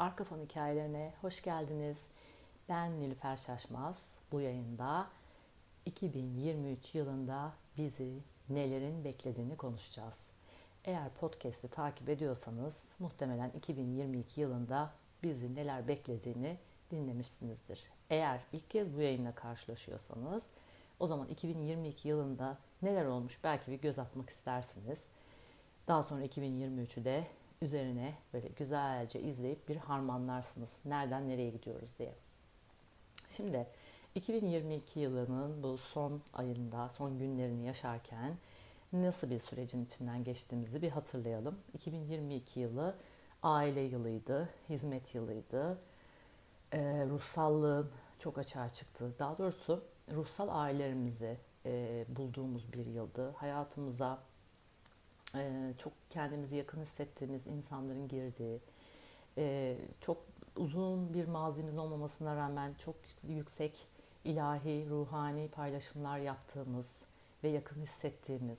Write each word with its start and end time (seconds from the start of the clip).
Arka 0.00 0.24
Fon 0.24 0.40
Hikayelerine 0.40 1.12
hoş 1.20 1.42
geldiniz. 1.42 1.96
Ben 2.68 3.00
Nilüfer 3.00 3.36
Şaşmaz. 3.36 3.96
Bu 4.32 4.40
yayında 4.40 5.06
2023 5.86 6.94
yılında 6.94 7.52
bizi 7.78 8.18
nelerin 8.48 9.04
beklediğini 9.04 9.56
konuşacağız. 9.56 10.14
Eğer 10.84 11.08
podcast'i 11.08 11.68
takip 11.68 12.08
ediyorsanız 12.08 12.82
muhtemelen 12.98 13.50
2022 13.50 14.40
yılında 14.40 14.92
bizi 15.22 15.54
neler 15.54 15.88
beklediğini 15.88 16.56
dinlemişsinizdir. 16.90 17.84
Eğer 18.10 18.40
ilk 18.52 18.70
kez 18.70 18.96
bu 18.96 19.00
yayınla 19.00 19.34
karşılaşıyorsanız 19.34 20.46
o 21.00 21.06
zaman 21.06 21.28
2022 21.28 22.08
yılında 22.08 22.58
neler 22.82 23.04
olmuş 23.04 23.38
belki 23.44 23.70
bir 23.70 23.80
göz 23.80 23.98
atmak 23.98 24.30
istersiniz. 24.30 24.98
Daha 25.88 26.02
sonra 26.02 26.24
2023'ü 26.24 27.04
de 27.04 27.26
üzerine 27.62 28.14
böyle 28.32 28.48
güzelce 28.48 29.20
izleyip 29.20 29.68
bir 29.68 29.76
harmanlarsınız. 29.76 30.70
Nereden 30.84 31.28
nereye 31.28 31.50
gidiyoruz 31.50 31.90
diye. 31.98 32.14
Şimdi 33.28 33.66
2022 34.14 35.00
yılının 35.00 35.62
bu 35.62 35.78
son 35.78 36.22
ayında, 36.32 36.88
son 36.88 37.18
günlerini 37.18 37.66
yaşarken 37.66 38.36
nasıl 38.92 39.30
bir 39.30 39.40
sürecin 39.40 39.84
içinden 39.84 40.24
geçtiğimizi 40.24 40.82
bir 40.82 40.90
hatırlayalım. 40.90 41.58
2022 41.74 42.60
yılı 42.60 42.96
aile 43.42 43.80
yılıydı, 43.80 44.48
hizmet 44.68 45.14
yılıydı. 45.14 45.78
Ee, 46.72 47.06
ruhsallığın 47.06 47.90
çok 48.18 48.38
açığa 48.38 48.68
çıktığı, 48.68 49.18
daha 49.18 49.38
doğrusu 49.38 49.84
ruhsal 50.12 50.48
ailelerimizi 50.48 51.36
e, 51.66 52.04
bulduğumuz 52.08 52.72
bir 52.72 52.86
yıldı. 52.86 53.30
Hayatımıza 53.30 54.18
e, 55.34 55.72
çok 55.78 55.92
kendimizi 56.10 56.56
yakın 56.56 56.80
hissettiğimiz 56.80 57.46
insanların 57.46 58.08
girdiği, 58.08 58.60
e, 59.38 59.76
çok 60.00 60.16
uzun 60.56 61.14
bir 61.14 61.28
mazimiz 61.28 61.78
olmamasına 61.78 62.36
rağmen 62.36 62.74
çok 62.74 62.96
yüksek 63.28 63.86
ilahi, 64.24 64.90
ruhani 64.90 65.48
paylaşımlar 65.48 66.18
yaptığımız 66.18 66.86
ve 67.44 67.48
yakın 67.48 67.82
hissettiğimiz, 67.82 68.58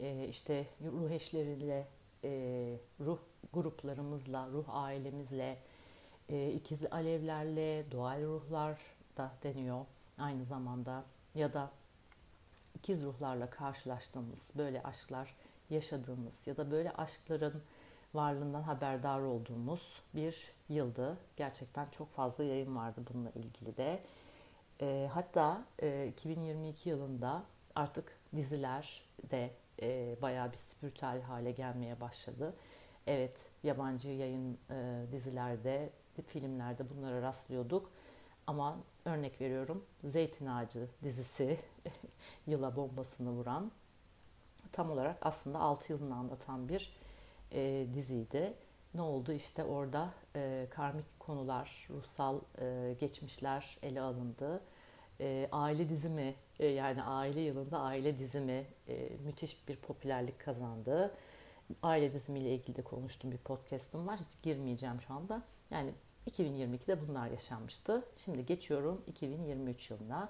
e, 0.00 0.26
işte 0.28 0.66
ruh 0.84 1.10
eşleriyle, 1.10 1.86
e, 2.24 2.30
ruh 3.00 3.18
gruplarımızla, 3.52 4.48
ruh 4.52 4.64
ailemizle, 4.68 5.58
e, 6.28 6.50
ikizli 6.52 6.88
alevlerle, 6.88 7.90
doğal 7.90 8.22
ruhlar 8.22 8.78
da 9.16 9.32
deniyor 9.42 9.84
aynı 10.18 10.44
zamanda. 10.44 11.04
Ya 11.34 11.52
da 11.52 11.70
ikiz 12.74 13.02
ruhlarla 13.02 13.50
karşılaştığımız 13.50 14.50
böyle 14.56 14.82
aşklar 14.82 15.34
yaşadığımız 15.70 16.34
ya 16.46 16.56
da 16.56 16.70
böyle 16.70 16.90
aşkların 16.90 17.62
varlığından 18.14 18.62
haberdar 18.62 19.20
olduğumuz 19.20 20.02
bir 20.14 20.52
yıldı. 20.68 21.18
Gerçekten 21.36 21.86
çok 21.90 22.10
fazla 22.10 22.44
yayın 22.44 22.76
vardı 22.76 23.00
bununla 23.12 23.30
ilgili 23.30 23.76
de. 23.76 24.02
E, 24.80 25.08
hatta 25.12 25.64
e, 25.82 26.06
2022 26.06 26.88
yılında 26.88 27.42
artık 27.74 28.18
diziler 28.36 29.02
de 29.30 29.50
e, 29.82 30.16
bayağı 30.22 30.52
bir 30.52 30.56
spiritüel 30.56 31.22
hale 31.22 31.52
gelmeye 31.52 32.00
başladı. 32.00 32.54
Evet, 33.06 33.46
yabancı 33.62 34.08
yayın 34.08 34.58
e, 34.70 35.06
dizilerde, 35.12 35.90
filmlerde 36.26 36.90
bunlara 36.90 37.22
rastlıyorduk. 37.22 37.90
Ama 38.46 38.78
örnek 39.04 39.40
veriyorum 39.40 39.84
Zeytin 40.04 40.46
Ağacı 40.46 40.88
dizisi 41.02 41.58
yıla 42.46 42.76
bombasını 42.76 43.30
vuran 43.30 43.72
tam 44.72 44.90
olarak 44.90 45.16
aslında 45.22 45.58
6 45.58 45.92
yılını 45.92 46.14
anlatan 46.14 46.68
bir 46.68 46.92
e, 47.52 47.86
diziydi. 47.94 48.54
Ne 48.94 49.02
oldu 49.02 49.32
işte 49.32 49.64
orada 49.64 50.10
e, 50.36 50.66
karmik 50.70 51.20
konular, 51.20 51.88
ruhsal 51.90 52.40
e, 52.58 52.96
geçmişler 53.00 53.78
ele 53.82 54.00
alındı. 54.00 54.60
E, 55.20 55.48
aile 55.52 55.88
dizimi 55.88 56.34
e, 56.58 56.66
yani 56.66 57.02
aile 57.02 57.40
yılında 57.40 57.78
aile 57.78 58.18
dizimi 58.18 58.66
e, 58.88 59.08
müthiş 59.24 59.68
bir 59.68 59.76
popülerlik 59.76 60.38
kazandı. 60.38 61.14
Aile 61.82 62.12
dizimiyle 62.12 62.54
ilgili 62.54 62.76
de 62.76 62.82
konuştuğum 62.82 63.32
bir 63.32 63.38
podcast'ım 63.38 64.06
var. 64.06 64.20
Hiç 64.20 64.42
girmeyeceğim 64.42 65.00
şu 65.00 65.14
anda. 65.14 65.42
Yani 65.70 65.90
2022'de 66.30 67.08
bunlar 67.08 67.30
yaşanmıştı. 67.30 68.04
Şimdi 68.16 68.46
geçiyorum 68.46 69.02
2023 69.06 69.90
yılına. 69.90 70.28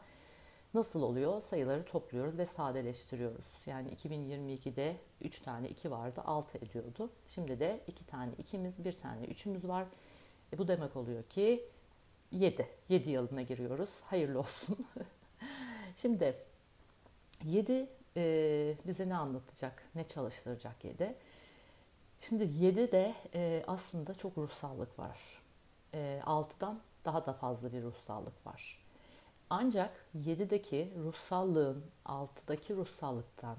Nasıl 0.75 1.03
oluyor? 1.03 1.41
Sayıları 1.41 1.84
topluyoruz 1.84 2.38
ve 2.38 2.47
sadeleştiriyoruz. 2.47 3.44
Yani 3.66 3.94
2022'de 3.94 4.97
3 5.20 5.41
tane 5.41 5.69
2 5.69 5.91
vardı, 5.91 6.22
6 6.25 6.58
ediyordu. 6.58 7.10
Şimdi 7.28 7.60
de 7.60 7.81
2 7.86 8.06
tane 8.06 8.32
2'miz, 8.32 8.84
1 8.84 8.92
tane 8.92 9.25
3'ümüz 9.25 9.69
var. 9.69 9.86
E 10.53 10.59
bu 10.59 10.69
demek 10.69 10.97
oluyor 10.97 11.22
ki 11.22 11.64
7. 12.32 12.69
7 12.88 13.10
yılına 13.10 13.42
giriyoruz. 13.42 13.91
Hayırlı 14.00 14.38
olsun. 14.38 14.86
Şimdi 15.97 16.34
7 17.44 17.88
e, 18.16 18.75
bize 18.86 19.09
ne 19.09 19.16
anlatacak, 19.16 19.82
ne 19.94 20.09
çalıştıracak 20.09 20.84
7? 20.84 21.14
Şimdi 22.20 22.64
7 22.64 22.92
de 22.92 23.14
e, 23.34 23.64
aslında 23.66 24.14
çok 24.14 24.38
ruhsallık 24.38 24.98
var. 24.98 25.19
E, 25.94 26.20
6'dan 26.26 26.80
daha 27.04 27.26
da 27.26 27.32
fazla 27.32 27.72
bir 27.72 27.82
ruhsallık 27.82 28.47
var. 28.47 28.79
Ancak 29.50 30.06
7'deki 30.16 30.93
ruhsallığın 30.99 31.84
6'daki 32.06 32.77
ruhsallıktan 32.77 33.56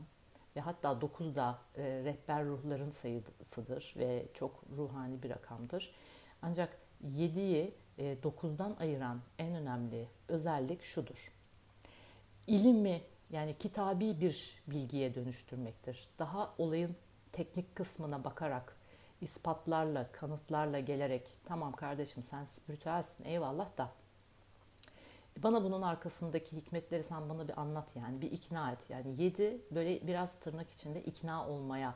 ve 0.55 0.59
hatta 0.59 0.87
9'da 0.87 1.59
e, 1.75 1.83
rehber 1.83 2.45
ruhların 2.45 2.91
sayısıdır 2.91 3.93
ve 3.97 4.27
çok 4.33 4.63
ruhani 4.77 5.23
bir 5.23 5.29
rakamdır. 5.29 5.91
Ancak 6.41 6.77
7'yi 7.03 7.75
e, 7.97 8.13
9'dan 8.13 8.75
ayıran 8.79 9.21
en 9.39 9.55
önemli 9.55 10.07
özellik 10.27 10.83
şudur. 10.83 11.33
İlimi 12.47 13.01
yani 13.29 13.57
kitabi 13.57 14.21
bir 14.21 14.63
bilgiye 14.67 15.15
dönüştürmektir. 15.15 16.09
Daha 16.19 16.53
olayın 16.57 16.95
teknik 17.31 17.75
kısmına 17.75 18.23
bakarak, 18.23 18.77
ispatlarla, 19.21 20.11
kanıtlarla 20.11 20.79
gelerek 20.79 21.27
tamam 21.45 21.71
kardeşim 21.71 22.23
sen 22.23 22.45
spiritüelsin 22.45 23.25
eyvallah 23.25 23.77
da 23.77 24.00
bana 25.37 25.63
bunun 25.63 25.81
arkasındaki 25.81 26.57
hikmetleri 26.57 27.03
sen 27.03 27.29
bana 27.29 27.47
bir 27.47 27.61
anlat 27.61 27.95
yani 27.95 28.21
bir 28.21 28.31
ikna 28.31 28.71
et. 28.71 28.89
Yani 28.89 29.23
yedi 29.23 29.61
böyle 29.71 30.07
biraz 30.07 30.39
tırnak 30.39 30.71
içinde 30.71 31.03
ikna 31.03 31.47
olmaya 31.49 31.95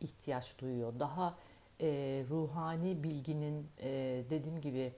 ihtiyaç 0.00 0.58
duyuyor. 0.58 1.00
Daha 1.00 1.38
e, 1.80 1.86
ruhani 2.30 3.02
bilginin 3.02 3.68
e, 3.78 4.24
dediğim 4.30 4.60
gibi 4.60 4.92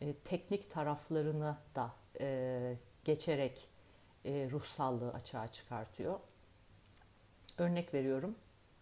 e, 0.00 0.14
teknik 0.14 0.72
taraflarını 0.72 1.56
da 1.74 1.92
e, 2.20 2.76
geçerek 3.04 3.68
e, 4.24 4.48
ruhsallığı 4.50 5.12
açığa 5.12 5.48
çıkartıyor. 5.48 6.20
Örnek 7.58 7.94
veriyorum. 7.94 8.34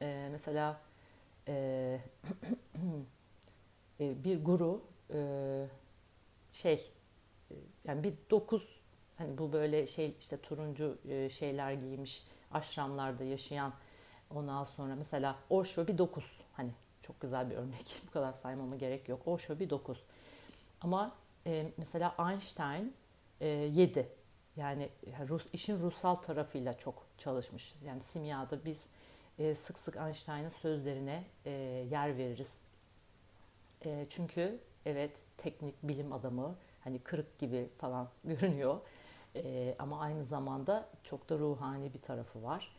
E, 0.02 0.28
mesela 0.32 0.80
e, 1.48 1.54
e, 4.00 4.24
bir 4.24 4.44
guru 4.44 4.82
e, 5.14 5.18
şey 6.52 6.90
yani 7.84 8.04
bir 8.04 8.14
dokuz 8.30 8.80
hani 9.16 9.38
bu 9.38 9.52
böyle 9.52 9.86
şey 9.86 10.16
işte 10.20 10.36
turuncu 10.40 10.98
e, 11.08 11.30
şeyler 11.30 11.72
giymiş 11.72 12.26
aşramlarda 12.52 13.24
yaşayan 13.24 13.72
ondan 14.30 14.64
sonra 14.64 14.94
mesela 14.94 15.36
Osho 15.50 15.86
bir 15.86 15.98
dokuz. 15.98 16.40
Hani 16.52 16.70
çok 17.02 17.20
güzel 17.20 17.50
bir 17.50 17.56
örnek. 17.56 18.02
Bu 18.06 18.10
kadar 18.10 18.32
saymama 18.32 18.76
gerek 18.76 19.08
yok. 19.08 19.28
Osho 19.28 19.58
bir 19.58 19.70
dokuz. 19.70 19.98
Ama 20.80 21.16
e, 21.46 21.72
mesela 21.76 22.14
Einstein 22.30 22.94
e, 23.40 23.48
yedi. 23.48 24.08
Yani 24.56 24.88
Rus, 25.28 25.46
işin 25.52 25.80
ruhsal 25.80 26.14
tarafıyla 26.14 26.78
çok 26.78 27.06
çalışmış. 27.18 27.74
Yani 27.86 28.00
simyada 28.00 28.64
biz 28.64 28.78
sık 29.58 29.78
sık 29.78 29.96
Einstein'ın 29.96 30.48
sözlerine 30.48 31.24
yer 31.90 32.16
veririz. 32.18 32.58
Çünkü 34.08 34.58
evet 34.86 35.16
teknik 35.36 35.82
bilim 35.82 36.12
adamı 36.12 36.56
hani 36.88 36.98
kırık 36.98 37.38
gibi 37.38 37.68
falan 37.78 38.08
görünüyor. 38.24 38.80
E, 39.36 39.74
ama 39.78 40.00
aynı 40.00 40.24
zamanda 40.24 40.88
çok 41.04 41.28
da 41.28 41.38
ruhani 41.38 41.94
bir 41.94 41.98
tarafı 41.98 42.42
var. 42.42 42.72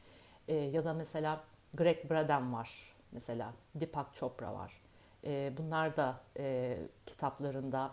E, 0.47 0.55
ya 0.55 0.85
da 0.85 0.93
mesela 0.93 1.43
Greg 1.73 2.09
Braden 2.09 2.53
var. 2.53 2.95
Mesela 3.11 3.53
Deepak 3.75 4.15
Chopra 4.15 4.53
var. 4.53 4.81
E, 5.23 5.53
bunlar 5.57 5.97
da 5.97 6.21
e, 6.37 6.77
kitaplarında 7.05 7.91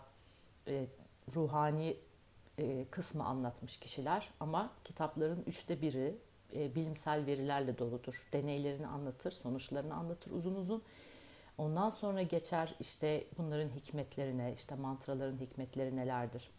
e, 0.67 0.85
ruhani 1.35 1.97
e, 2.57 2.85
kısmı 2.85 3.25
anlatmış 3.25 3.79
kişiler 3.79 4.29
ama 4.39 4.69
kitapların 4.83 5.43
üçte 5.47 5.81
biri 5.81 6.17
e, 6.55 6.75
bilimsel 6.75 7.25
verilerle 7.25 7.77
doludur. 7.77 8.27
Deneylerini 8.33 8.87
anlatır, 8.87 9.31
sonuçlarını 9.31 9.95
anlatır 9.95 10.31
uzun 10.31 10.55
uzun 10.55 10.83
Ondan 11.57 11.89
sonra 11.89 12.21
geçer 12.21 12.75
işte 12.79 13.27
bunların 13.37 13.69
hikmetlerine, 13.69 14.53
işte 14.57 14.75
mantraların 14.75 15.39
hikmetleri 15.39 15.95
nelerdir. 15.95 16.51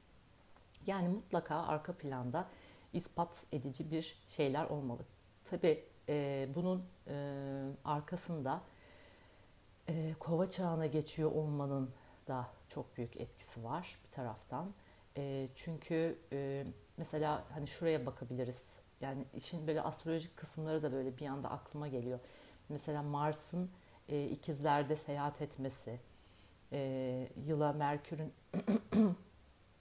Yani 0.87 1.09
mutlaka 1.09 1.57
arka 1.57 1.93
planda 1.93 2.49
ispat 2.93 3.45
edici 3.53 3.91
bir 3.91 4.19
şeyler 4.29 4.65
olmalı. 4.65 5.03
Tabi 5.51 5.85
e, 6.09 6.49
bunun 6.55 6.85
e, 7.07 7.15
arkasında 7.85 8.61
e, 9.89 10.15
kova 10.21 10.51
çağına 10.51 10.87
geçiyor 10.87 11.33
olmanın 11.33 11.91
da 12.29 12.47
çok 12.69 12.97
büyük 12.97 13.17
etkisi 13.17 13.65
var 13.65 13.99
bir 14.05 14.11
taraftan. 14.11 14.73
E, 15.17 15.49
çünkü 15.55 16.19
e, 16.33 16.67
mesela 16.97 17.45
hani 17.55 17.67
şuraya 17.67 18.07
bakabiliriz. 18.07 18.63
Yani 19.01 19.25
işin 19.37 19.67
böyle 19.67 19.83
astrolojik 19.83 20.37
kısımları 20.37 20.83
da 20.83 20.93
böyle 20.93 21.19
bir 21.19 21.27
anda 21.27 21.51
aklıma 21.51 21.89
geliyor. 21.89 22.19
Mesela 22.69 23.03
Mars'ın 23.03 23.71
e, 24.09 24.25
ikizlerde 24.25 24.97
seyahat 24.97 25.43
etmesi, 25.43 26.01
e, 26.73 27.29
yıla 27.47 27.73
Merkür'ün 27.73 28.33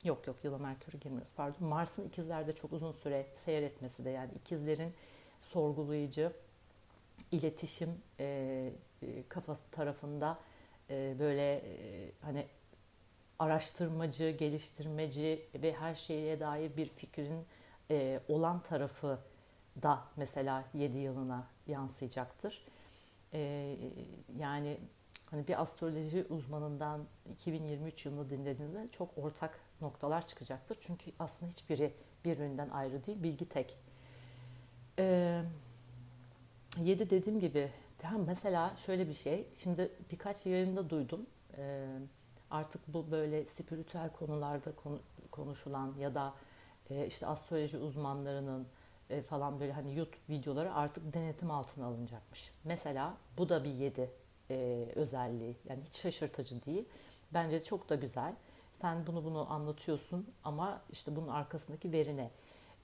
yok 0.03 0.27
yok 0.27 0.35
yıla 0.43 0.57
Merkür'ü 0.57 0.99
girmiyoruz 0.99 1.31
pardon. 1.35 1.67
Mars'ın 1.67 2.07
ikizlerde 2.07 2.55
çok 2.55 2.73
uzun 2.73 2.91
süre 2.91 3.25
seyretmesi 3.35 4.05
de 4.05 4.09
yani 4.09 4.31
ikizlerin 4.33 4.93
sorgulayıcı 5.41 6.31
iletişim 7.31 7.89
e, 8.19 8.71
e, 9.01 9.27
kafası 9.29 9.71
tarafında 9.71 10.37
e, 10.89 11.15
böyle 11.19 11.55
e, 11.55 12.11
hani 12.21 12.45
araştırmacı, 13.39 14.29
geliştirmeci 14.29 15.45
ve 15.55 15.73
her 15.73 15.95
şeye 15.95 16.39
dair 16.39 16.77
bir 16.77 16.89
fikrin 16.89 17.45
e, 17.91 18.19
olan 18.27 18.59
tarafı 18.59 19.19
da 19.81 20.03
mesela 20.15 20.63
7 20.73 20.97
yılına 20.97 21.47
yansıyacaktır. 21.67 22.63
E, 23.33 23.75
yani 24.39 24.77
hani 25.25 25.47
bir 25.47 25.61
astroloji 25.61 26.25
uzmanından 26.29 27.05
2023 27.33 28.05
yılını 28.05 28.29
dinlediğinizde 28.29 28.87
çok 28.91 29.17
ortak 29.17 29.59
noktalar 29.81 30.27
çıkacaktır. 30.27 30.77
Çünkü 30.81 31.11
aslında 31.19 31.51
hiçbiri 31.51 31.93
birbirinden 32.25 32.69
ayrı 32.69 33.05
değil, 33.05 33.23
bilgi 33.23 33.49
tek. 33.49 33.77
E, 34.99 35.41
7 36.81 37.09
dediğim 37.09 37.39
gibi 37.39 37.71
mesela 38.25 38.75
şöyle 38.85 39.07
bir 39.07 39.13
şey, 39.13 39.47
şimdi 39.55 39.91
birkaç 40.11 40.45
yayında 40.45 40.89
duydum. 40.89 41.25
E, 41.57 41.87
artık 42.51 42.81
bu 42.87 43.11
böyle 43.11 43.45
spiritüel 43.45 44.09
konularda 44.09 44.71
konuşulan 45.31 45.95
ya 45.99 46.15
da 46.15 46.33
e, 46.89 47.07
işte 47.07 47.27
astroloji 47.27 47.77
uzmanlarının 47.77 48.67
e, 49.09 49.21
falan 49.21 49.59
böyle 49.59 49.73
hani 49.73 49.97
YouTube 49.97 50.21
videoları 50.29 50.73
artık 50.73 51.13
denetim 51.13 51.51
altına 51.51 51.85
alınacakmış. 51.85 52.51
Mesela 52.63 53.17
bu 53.37 53.49
da 53.49 53.63
bir 53.63 53.73
yedi 53.73 54.11
e, 54.49 54.87
özelliği. 54.95 55.55
Yani 55.69 55.83
hiç 55.83 55.95
şaşırtıcı 55.95 56.65
değil. 56.65 56.85
Bence 57.33 57.63
çok 57.63 57.89
da 57.89 57.95
güzel. 57.95 58.33
Sen 58.81 59.07
bunu 59.07 59.23
bunu 59.23 59.51
anlatıyorsun 59.51 60.33
ama 60.43 60.81
işte 60.89 61.15
bunun 61.15 61.27
arkasındaki 61.27 61.91
veri 61.91 62.17
ne? 62.17 62.31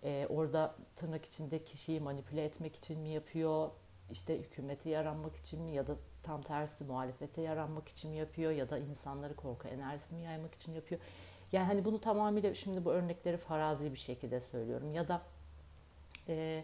E, 0.03 0.27
orada 0.29 0.75
tırnak 0.95 1.25
içinde 1.25 1.63
kişiyi 1.63 1.99
manipüle 1.99 2.45
etmek 2.45 2.75
için 2.75 2.99
mi 2.99 3.09
yapıyor? 3.09 3.69
İşte 4.11 4.39
hükümete 4.39 4.89
yaranmak 4.89 5.35
için 5.35 5.61
mi 5.61 5.71
ya 5.71 5.87
da 5.87 5.95
tam 6.23 6.41
tersi 6.41 6.83
muhalefete 6.83 7.41
yaranmak 7.41 7.89
için 7.89 8.11
mi 8.11 8.17
yapıyor 8.17 8.51
ya 8.51 8.69
da 8.69 8.77
insanları 8.77 9.35
korku 9.35 9.67
enerjisini 9.67 10.23
yaymak 10.23 10.55
için 10.55 10.73
yapıyor. 10.73 11.01
Yani 11.51 11.65
hani 11.65 11.85
bunu 11.85 12.01
tamamıyla 12.01 12.53
şimdi 12.53 12.85
bu 12.85 12.91
örnekleri 12.91 13.37
farazi 13.37 13.93
bir 13.93 13.99
şekilde 13.99 14.41
söylüyorum 14.41 14.93
ya 14.93 15.07
da 15.07 15.21
e, 16.29 16.63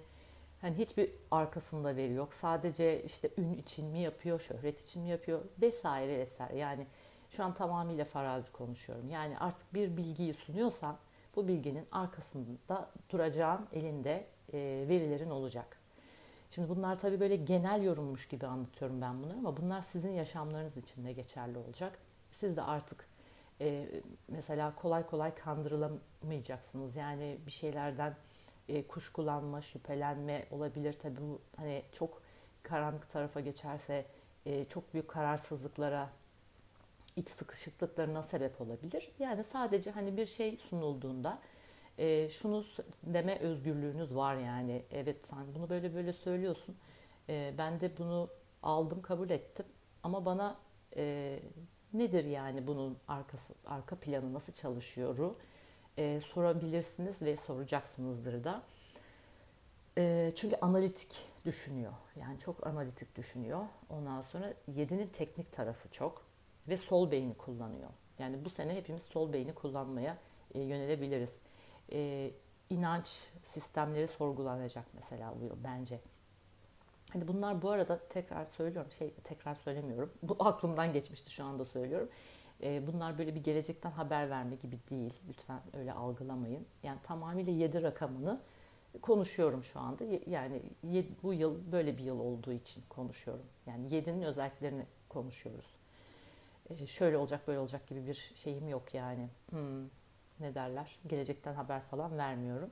hani 0.61 0.77
hiçbir 0.77 1.09
arkasında 1.31 1.95
veri 1.95 2.13
yok. 2.13 2.33
Sadece 2.33 3.03
işte 3.03 3.29
ün 3.37 3.49
için 3.51 3.85
mi 3.85 3.99
yapıyor, 3.99 4.39
şöhret 4.39 4.81
için 4.81 5.01
mi 5.01 5.09
yapıyor 5.09 5.41
vesaire 5.61 6.19
vesaire. 6.19 6.57
Yani 6.57 6.87
şu 7.31 7.43
an 7.43 7.53
tamamıyla 7.53 8.05
farazi 8.05 8.51
konuşuyorum. 8.51 9.09
Yani 9.09 9.39
artık 9.39 9.73
bir 9.73 9.97
bilgiyi 9.97 10.33
sunuyorsan 10.33 10.97
bu 11.35 11.47
bilginin 11.47 11.85
arkasında 11.91 12.89
duracağın 13.09 13.67
elinde 13.73 14.25
e, 14.53 14.85
verilerin 14.89 15.29
olacak. 15.29 15.79
Şimdi 16.51 16.69
bunlar 16.69 16.99
tabii 16.99 17.19
böyle 17.19 17.35
genel 17.35 17.83
yorummuş 17.83 18.27
gibi 18.27 18.47
anlatıyorum 18.47 19.01
ben 19.01 19.23
bunları 19.23 19.37
ama 19.37 19.57
bunlar 19.57 19.81
sizin 19.81 20.11
yaşamlarınız 20.11 20.77
için 20.77 21.05
de 21.05 21.13
geçerli 21.13 21.57
olacak. 21.57 21.99
Siz 22.31 22.57
de 22.57 22.61
artık 22.61 23.07
e, 23.61 23.85
mesela 24.27 24.75
kolay 24.75 25.05
kolay 25.05 25.35
kandırılamayacaksınız. 25.35 26.95
Yani 26.95 27.37
bir 27.45 27.51
şeylerden 27.51 28.15
e, 28.69 28.87
kuşkulanma, 28.87 29.61
şüphelenme 29.61 30.45
olabilir. 30.51 30.95
Tabii 31.01 31.21
bu 31.21 31.41
hani 31.57 31.83
çok 31.91 32.21
karanlık 32.63 33.09
tarafa 33.09 33.39
geçerse 33.39 34.05
e, 34.45 34.65
çok 34.65 34.93
büyük 34.93 35.07
kararsızlıklara, 35.07 36.09
iç 37.15 37.29
sıkışıklıklarına 37.29 38.23
sebep 38.23 38.61
olabilir. 38.61 39.11
Yani 39.19 39.43
sadece 39.43 39.91
hani 39.91 40.17
bir 40.17 40.25
şey 40.25 40.57
sunulduğunda 40.57 41.39
e, 41.97 42.29
şunu 42.29 42.65
deme 43.03 43.39
özgürlüğünüz 43.39 44.15
var 44.15 44.35
yani. 44.35 44.83
Evet 44.91 45.17
sen 45.29 45.55
bunu 45.55 45.69
böyle 45.69 45.95
böyle 45.95 46.13
söylüyorsun. 46.13 46.75
E, 47.29 47.53
ben 47.57 47.81
de 47.81 47.97
bunu 47.97 48.29
aldım, 48.63 49.01
kabul 49.01 49.29
ettim. 49.29 49.65
Ama 50.03 50.25
bana 50.25 50.57
e, 50.95 51.39
nedir 51.93 52.25
yani 52.25 52.67
bunun 52.67 52.97
arkası, 53.07 53.53
arka 53.65 53.95
planı 53.95 54.33
nasıl 54.33 54.53
çalışıyor? 54.53 55.17
E, 55.97 56.21
sorabilirsiniz 56.21 57.21
ve 57.21 57.37
soracaksınızdır 57.37 58.43
da. 58.43 58.63
E, 59.97 60.31
çünkü 60.35 60.55
analitik 60.55 61.25
düşünüyor. 61.45 61.93
Yani 62.19 62.39
çok 62.39 62.67
analitik 62.67 63.15
düşünüyor. 63.15 63.65
Ondan 63.89 64.21
sonra 64.21 64.53
yedinin 64.75 65.07
teknik 65.07 65.51
tarafı 65.51 65.89
çok 65.91 66.21
ve 66.67 66.77
sol 66.77 67.11
beyni 67.11 67.33
kullanıyor. 67.33 67.89
Yani 68.19 68.45
bu 68.45 68.49
sene 68.49 68.75
hepimiz 68.75 69.03
sol 69.03 69.33
beyni 69.33 69.53
kullanmaya 69.53 70.17
e, 70.53 70.59
yönelebiliriz 70.59 71.37
e, 71.91 72.31
inanç 72.69 73.27
sistemleri 73.43 74.07
sorgulanacak 74.07 74.85
mesela 74.93 75.33
bu 75.41 75.45
yıl 75.45 75.63
bence. 75.63 75.99
Hani 77.13 77.27
bunlar 77.27 77.61
bu 77.61 77.69
arada 77.69 77.99
tekrar 78.09 78.45
söylüyorum, 78.45 78.91
şey 78.91 79.13
tekrar 79.23 79.55
söylemiyorum. 79.55 80.13
Bu 80.23 80.35
aklımdan 80.39 80.93
geçmişti 80.93 81.31
şu 81.31 81.43
anda 81.43 81.65
söylüyorum. 81.65 82.09
E, 82.63 82.87
bunlar 82.87 83.17
böyle 83.17 83.35
bir 83.35 83.43
gelecekten 83.43 83.91
haber 83.91 84.29
verme 84.29 84.55
gibi 84.55 84.79
değil. 84.89 85.13
Lütfen 85.29 85.59
öyle 85.73 85.93
algılamayın. 85.93 86.65
Yani 86.83 86.99
tamamıyla 87.03 87.53
7 87.53 87.83
rakamını 87.83 88.39
konuşuyorum 89.01 89.63
şu 89.63 89.79
anda. 89.79 90.03
Yani 90.27 90.61
bu 91.23 91.33
yıl 91.33 91.71
böyle 91.71 91.97
bir 91.97 92.03
yıl 92.03 92.19
olduğu 92.19 92.51
için 92.53 92.83
konuşuyorum. 92.89 93.45
Yani 93.65 93.87
7'nin 93.87 94.21
özelliklerini 94.21 94.85
konuşuyoruz. 95.09 95.65
E, 96.69 96.87
şöyle 96.87 97.17
olacak 97.17 97.47
böyle 97.47 97.59
olacak 97.59 97.87
gibi 97.87 98.07
bir 98.07 98.31
şeyim 98.35 98.69
yok 98.69 98.93
yani. 98.93 99.29
Hmm, 99.49 99.85
ne 100.39 100.55
derler 100.55 100.99
gelecekten 101.07 101.53
haber 101.53 101.81
falan 101.81 102.17
vermiyorum. 102.17 102.69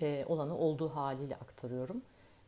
E, 0.00 0.24
olanı 0.28 0.58
olduğu 0.58 0.88
haliyle 0.88 1.36
aktarıyorum. 1.36 2.02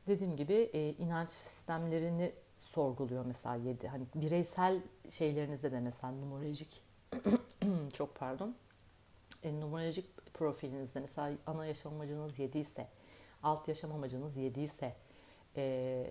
Dediğim 0.06 0.36
gibi 0.36 0.54
e, 0.54 0.88
inanç 0.88 1.30
sistemlerini 1.30 2.32
sorguluyor 2.70 3.24
mesela 3.24 3.54
yedi. 3.54 3.88
Hani 3.88 4.04
bireysel 4.14 4.82
şeylerinizde 5.10 5.72
de 5.72 5.80
mesela 5.80 6.12
numerolojik 6.12 6.82
çok 7.92 8.14
pardon 8.14 8.54
e, 9.42 9.60
numerolojik 9.60 10.34
profilinizde 10.34 11.00
mesela 11.00 11.32
ana 11.46 11.66
yaşam 11.66 11.94
amacınız 11.94 12.38
7 12.38 12.58
ise 12.58 12.88
alt 13.42 13.68
yaşam 13.68 13.92
amacınız 13.92 14.36
7 14.36 14.60
ise 14.60 14.96
e, 15.56 16.06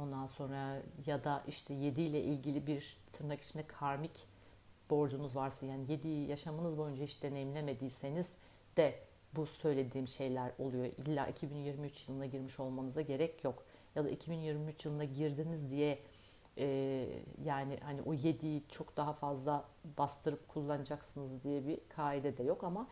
ondan 0.00 0.26
sonra 0.26 0.82
ya 1.06 1.24
da 1.24 1.44
işte 1.48 1.74
7 1.74 2.02
ile 2.02 2.22
ilgili 2.22 2.66
bir 2.66 2.96
tırnak 3.12 3.40
içinde 3.42 3.66
karmik 3.66 4.26
borcunuz 4.90 5.36
varsa 5.36 5.66
yani 5.66 5.92
yedi 5.92 6.08
yaşamınız 6.08 6.78
boyunca 6.78 7.02
hiç 7.02 7.22
deneyimlemediyseniz 7.22 8.28
de 8.76 8.94
bu 9.36 9.46
söylediğim 9.46 10.08
şeyler 10.08 10.52
oluyor. 10.58 10.86
İlla 10.86 11.26
2023 11.26 12.08
yılına 12.08 12.26
girmiş 12.26 12.60
olmanıza 12.60 13.00
gerek 13.00 13.44
yok. 13.44 13.64
Ya 13.94 14.04
da 14.04 14.10
2023 14.10 14.84
yılına 14.84 15.04
girdiniz 15.04 15.70
diye 15.70 15.98
e, 16.58 16.66
yani 17.44 17.78
hani 17.84 18.02
o 18.02 18.14
yediği 18.14 18.62
çok 18.68 18.96
daha 18.96 19.12
fazla 19.12 19.64
bastırıp 19.98 20.48
kullanacaksınız 20.48 21.44
diye 21.44 21.66
bir 21.66 21.78
kaide 21.88 22.38
de 22.38 22.42
yok 22.42 22.64
ama 22.64 22.86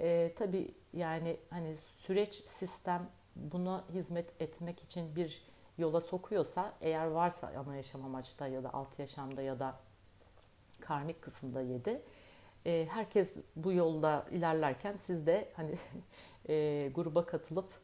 e, 0.00 0.32
tabii 0.36 0.74
yani 0.92 1.36
hani 1.50 1.76
süreç 1.76 2.34
sistem 2.34 3.08
buna 3.36 3.84
hizmet 3.92 4.42
etmek 4.42 4.82
için 4.82 5.16
bir 5.16 5.42
yola 5.78 6.00
sokuyorsa 6.00 6.72
eğer 6.80 7.06
varsa 7.06 7.52
ana 7.66 7.76
yaşam 7.76 8.04
amaçta 8.04 8.46
ya 8.46 8.64
da 8.64 8.74
alt 8.74 8.98
yaşamda 8.98 9.42
ya 9.42 9.58
da 9.58 9.74
karmik 10.80 11.22
kısımda 11.22 11.60
yedi. 11.60 12.02
E, 12.66 12.86
herkes 12.90 13.36
bu 13.56 13.72
yolda 13.72 14.26
ilerlerken 14.30 14.96
siz 14.96 15.26
de 15.26 15.48
hani 15.56 15.78
e, 16.48 16.90
gruba 16.94 17.26
katılıp 17.26 17.83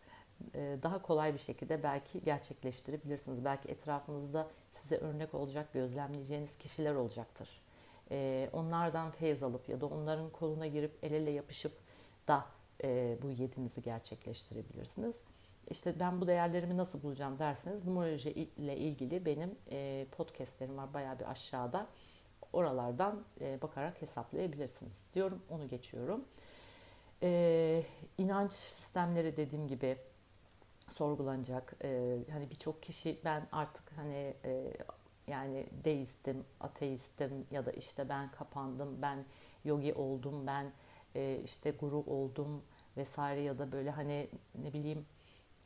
daha 0.54 1.02
kolay 1.02 1.34
bir 1.34 1.38
şekilde 1.38 1.82
belki 1.82 2.24
gerçekleştirebilirsiniz. 2.24 3.44
Belki 3.44 3.68
etrafınızda 3.68 4.48
size 4.72 4.96
örnek 4.96 5.34
olacak, 5.34 5.72
gözlemleyeceğiniz 5.72 6.58
kişiler 6.58 6.94
olacaktır. 6.94 7.60
E, 8.10 8.50
onlardan 8.52 9.10
feyiz 9.10 9.42
alıp 9.42 9.68
ya 9.68 9.80
da 9.80 9.86
onların 9.86 10.30
koluna 10.30 10.66
girip 10.66 10.98
el 11.02 11.12
ele 11.12 11.30
yapışıp 11.30 11.72
da 12.28 12.44
e, 12.84 13.18
bu 13.22 13.30
yedinizi 13.30 13.82
gerçekleştirebilirsiniz. 13.82 15.20
İşte 15.70 16.00
ben 16.00 16.20
bu 16.20 16.26
değerlerimi 16.26 16.76
nasıl 16.76 17.02
bulacağım 17.02 17.38
derseniz 17.38 17.84
numeroloji 17.84 18.30
ile 18.30 18.76
ilgili 18.76 19.24
benim 19.24 19.54
e, 19.70 20.06
podcastlerim 20.12 20.76
var 20.76 20.94
bayağı 20.94 21.18
bir 21.18 21.30
aşağıda 21.30 21.86
oralardan 22.52 23.24
e, 23.40 23.62
bakarak 23.62 24.02
hesaplayabilirsiniz 24.02 25.02
diyorum. 25.14 25.42
Onu 25.50 25.68
geçiyorum. 25.68 26.24
E, 27.22 27.82
inanç 28.18 28.52
sistemleri 28.52 29.36
dediğim 29.36 29.68
gibi 29.68 29.96
sorgulanacak. 30.92 31.74
E, 31.84 32.18
hani 32.32 32.50
birçok 32.50 32.82
kişi 32.82 33.18
ben 33.24 33.48
artık 33.52 33.92
hani 33.96 34.34
e, 34.44 34.72
Yani 35.28 35.66
deistim, 35.84 36.44
ateistim 36.60 37.46
ya 37.50 37.66
da 37.66 37.72
işte 37.72 38.08
ben 38.08 38.30
kapandım, 38.30 39.02
ben 39.02 39.24
yogi 39.64 39.94
oldum, 39.94 40.46
ben 40.46 40.72
e, 41.14 41.40
işte 41.44 41.70
guru 41.70 41.96
oldum 42.06 42.62
vesaire 42.96 43.40
ya 43.40 43.58
da 43.58 43.72
böyle 43.72 43.90
hani 43.90 44.28
ne 44.54 44.72
bileyim 44.72 45.06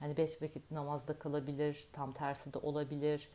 hani 0.01 0.17
beş 0.17 0.43
vakit 0.43 0.71
namazda 0.71 1.19
kalabilir, 1.19 1.87
tam 1.93 2.13
tersi 2.13 2.55
de 2.55 2.59
olabilir. 2.59 3.29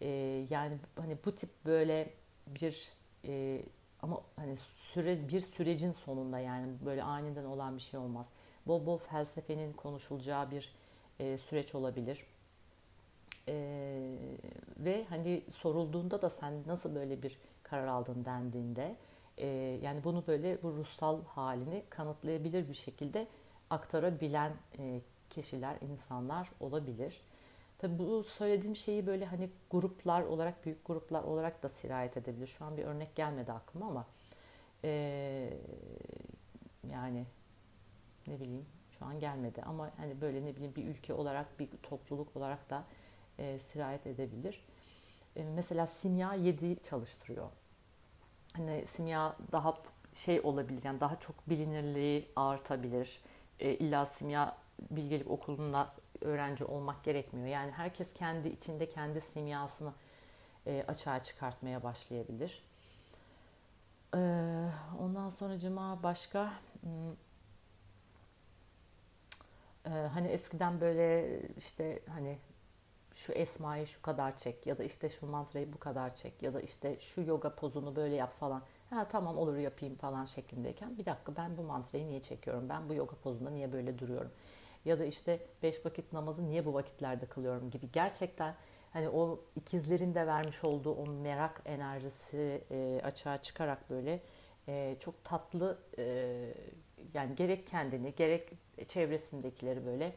E, 0.00 0.08
yani 0.50 0.78
hani 0.96 1.16
bu 1.24 1.34
tip 1.34 1.50
böyle 1.66 2.10
bir 2.46 2.88
e, 3.26 3.62
ama 4.02 4.20
hani 4.36 4.56
süre 4.76 5.28
bir 5.28 5.40
sürecin 5.40 5.92
sonunda 5.92 6.38
yani 6.38 6.72
böyle 6.84 7.02
aniden 7.02 7.44
olan 7.44 7.76
bir 7.76 7.82
şey 7.82 8.00
olmaz. 8.00 8.26
Bol 8.66 8.86
bol 8.86 8.98
felsefenin 8.98 9.72
konuşulacağı 9.72 10.50
bir 10.50 10.72
e, 11.20 11.38
süreç 11.38 11.74
olabilir. 11.74 12.26
E, 13.48 13.54
ve 14.78 15.04
hani 15.08 15.42
sorulduğunda 15.50 16.22
da 16.22 16.30
sen 16.30 16.54
nasıl 16.66 16.94
böyle 16.94 17.22
bir 17.22 17.38
karar 17.62 17.86
aldın 17.86 18.24
dendiğinde 18.24 18.96
e, 19.38 19.46
yani 19.82 20.04
bunu 20.04 20.24
böyle 20.26 20.62
bu 20.62 20.72
ruhsal 20.72 21.24
halini 21.24 21.82
kanıtlayabilir 21.90 22.68
bir 22.68 22.74
şekilde 22.74 23.26
aktarabilen 23.70 24.52
e, 24.78 25.00
kişiler, 25.30 25.76
insanlar 25.80 26.50
olabilir. 26.60 27.20
Tabii 27.78 27.98
bu 27.98 28.24
söylediğim 28.24 28.76
şeyi 28.76 29.06
böyle 29.06 29.24
hani 29.24 29.50
gruplar 29.70 30.22
olarak, 30.22 30.64
büyük 30.64 30.86
gruplar 30.86 31.22
olarak 31.22 31.62
da 31.62 31.68
sirayet 31.68 32.16
edebilir. 32.16 32.46
Şu 32.46 32.64
an 32.64 32.76
bir 32.76 32.84
örnek 32.84 33.16
gelmedi 33.16 33.52
aklıma 33.52 33.86
ama 33.86 34.06
e, 34.84 35.52
yani 36.92 37.26
ne 38.26 38.40
bileyim 38.40 38.66
an 39.04 39.20
gelmedi 39.20 39.62
ama 39.62 39.90
hani 39.96 40.20
böyle 40.20 40.44
ne 40.44 40.56
bileyim 40.56 40.74
bir 40.76 40.84
ülke 40.84 41.14
olarak, 41.14 41.60
bir 41.60 41.68
topluluk 41.82 42.36
olarak 42.36 42.70
da 42.70 42.84
e, 43.38 43.58
sirayet 43.58 44.06
edebilir. 44.06 44.64
E, 45.36 45.44
mesela 45.44 45.86
simya 45.86 46.34
7 46.34 46.82
çalıştırıyor. 46.82 47.48
Hani 48.56 48.84
simya 48.86 49.36
daha 49.52 49.78
şey 50.14 50.40
olabilir 50.40 50.84
yani 50.84 51.00
daha 51.00 51.16
çok 51.16 51.50
bilinirliği 51.50 52.28
artabilir. 52.36 53.20
E, 53.60 53.74
illa 53.74 54.06
simya 54.06 54.56
bilgelik 54.90 55.30
okulunda 55.30 55.92
öğrenci 56.20 56.64
olmak 56.64 57.04
gerekmiyor. 57.04 57.48
Yani 57.48 57.70
herkes 57.70 58.14
kendi 58.14 58.48
içinde 58.48 58.88
kendi 58.88 59.20
simyasını 59.20 59.92
e, 60.66 60.84
açığa 60.88 61.22
çıkartmaya 61.22 61.82
başlayabilir. 61.82 62.62
E, 64.14 64.18
ondan 65.00 65.30
sonra 65.30 65.58
cuma 65.58 66.02
başka 66.02 66.52
hmm, 66.80 66.90
e, 69.86 69.90
hani 69.90 70.28
eskiden 70.28 70.80
böyle 70.80 71.40
işte 71.58 72.02
hani 72.08 72.38
şu 73.14 73.32
esmayı 73.32 73.86
şu 73.86 74.02
kadar 74.02 74.36
çek 74.36 74.66
ya 74.66 74.78
da 74.78 74.84
işte 74.84 75.10
şu 75.10 75.26
mantrayı 75.26 75.72
bu 75.72 75.78
kadar 75.78 76.16
çek 76.16 76.42
ya 76.42 76.54
da 76.54 76.60
işte 76.60 76.96
şu 77.00 77.22
yoga 77.22 77.54
pozunu 77.54 77.96
böyle 77.96 78.14
yap 78.14 78.32
falan. 78.32 78.62
Ha 78.90 79.08
tamam 79.08 79.38
olur 79.38 79.56
yapayım 79.56 79.96
falan 79.96 80.24
şeklindeyken 80.24 80.98
bir 80.98 81.06
dakika 81.06 81.36
ben 81.36 81.56
bu 81.56 81.62
mantrayı 81.62 82.08
niye 82.08 82.22
çekiyorum? 82.22 82.68
Ben 82.68 82.88
bu 82.88 82.94
yoga 82.94 83.16
pozunda 83.16 83.50
niye 83.50 83.72
böyle 83.72 83.98
duruyorum? 83.98 84.30
Ya 84.84 84.98
da 84.98 85.04
işte 85.04 85.40
beş 85.62 85.86
vakit 85.86 86.12
namazı 86.12 86.46
niye 86.46 86.64
bu 86.64 86.74
vakitlerde 86.74 87.26
kılıyorum 87.26 87.70
gibi 87.70 87.92
gerçekten 87.92 88.54
hani 88.92 89.08
o 89.08 89.40
ikizlerin 89.56 90.14
de 90.14 90.26
vermiş 90.26 90.64
olduğu 90.64 90.94
o 90.94 91.06
merak 91.06 91.62
enerjisi 91.64 92.64
e, 92.70 93.00
açığa 93.04 93.42
çıkarak 93.42 93.90
böyle 93.90 94.20
e, 94.68 94.96
çok 95.00 95.24
tatlı 95.24 95.78
e, 95.98 96.04
yani 97.14 97.34
gerek 97.34 97.66
kendini 97.66 98.14
gerek 98.14 98.50
çevresindekileri 98.88 99.86
böyle 99.86 100.14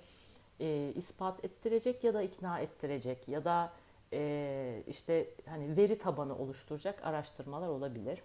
e, 0.60 0.94
ispat 0.96 1.46
ettirecek 1.46 2.04
ya 2.04 2.14
da 2.14 2.22
ikna 2.22 2.60
ettirecek 2.60 3.28
ya 3.28 3.46
da 3.46 3.74
e, 4.14 4.84
işte 4.88 5.30
hani 5.46 5.78
veri 5.78 5.98
tabanı 6.00 6.38
oluşturacak 6.38 7.06
araştırmalar 7.06 7.68
olabilir. 7.68 8.22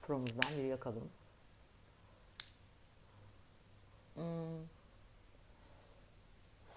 Fromuzdan 0.00 0.58
bir 0.58 0.64
yakalım. 0.64 1.10
Hmm. 4.14 4.22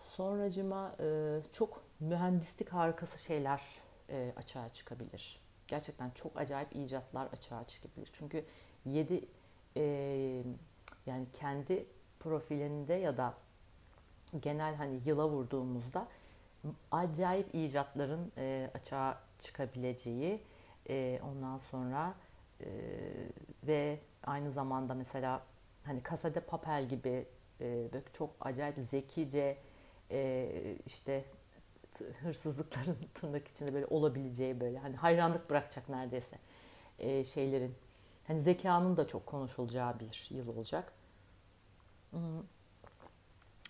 Sonracıma 0.10 0.96
e, 1.00 1.40
çok 1.54 1.84
mühendislik 2.00 2.70
harikası 2.70 3.24
şeyler 3.24 3.62
e, 4.10 4.34
açığa 4.38 4.74
çıkabilir. 4.74 5.40
Gerçekten 5.68 6.10
çok 6.10 6.38
acayip 6.38 6.76
icatlar 6.76 7.28
açığa 7.28 7.68
çıkabilir. 7.68 8.10
Çünkü 8.14 8.46
7 8.86 9.28
e, 9.78 10.44
yani 11.08 11.26
kendi 11.34 11.86
profilinde 12.20 12.94
ya 12.94 13.18
da 13.18 13.34
genel 14.42 14.76
hani 14.76 15.00
yıla 15.06 15.30
vurduğumuzda 15.30 16.08
acayip 16.92 17.56
icatların 17.56 18.32
e, 18.38 18.72
açığa 18.74 19.20
çıkabileceği 19.40 20.42
e, 20.90 21.20
ondan 21.24 21.58
sonra 21.58 22.14
e, 22.62 22.68
ve 23.64 24.00
aynı 24.24 24.52
zamanda 24.52 24.94
mesela 24.94 25.42
hani 25.84 26.02
Casa 26.10 26.34
Papel 26.34 26.88
gibi 26.88 27.26
e, 27.62 27.88
çok 28.14 28.30
acayip 28.40 28.78
zekice 28.92 29.58
e, 30.12 30.50
işte 30.86 31.26
hırsızlıkların 32.22 32.98
tırnak 33.14 33.48
içinde 33.48 33.74
böyle 33.74 33.86
olabileceği 33.86 34.60
böyle 34.60 34.80
hani 34.80 34.96
hayranlık 34.96 35.50
bırakacak 35.50 35.90
neredeyse 35.90 36.38
e, 37.00 37.26
şeylerin 37.26 37.76
hani 38.28 38.40
zekanın 38.40 38.98
da 38.98 39.08
çok 39.08 39.26
konuşulacağı 39.26 40.00
bir 40.00 40.28
yıl 40.30 40.48
olacak. 40.48 40.94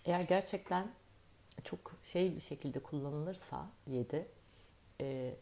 Eğer 0.04 0.22
gerçekten 0.22 0.86
çok 1.64 1.94
şey 2.02 2.36
bir 2.36 2.40
şekilde 2.40 2.78
kullanılırsa 2.78 3.66
7 3.86 4.28
e, 5.00 5.34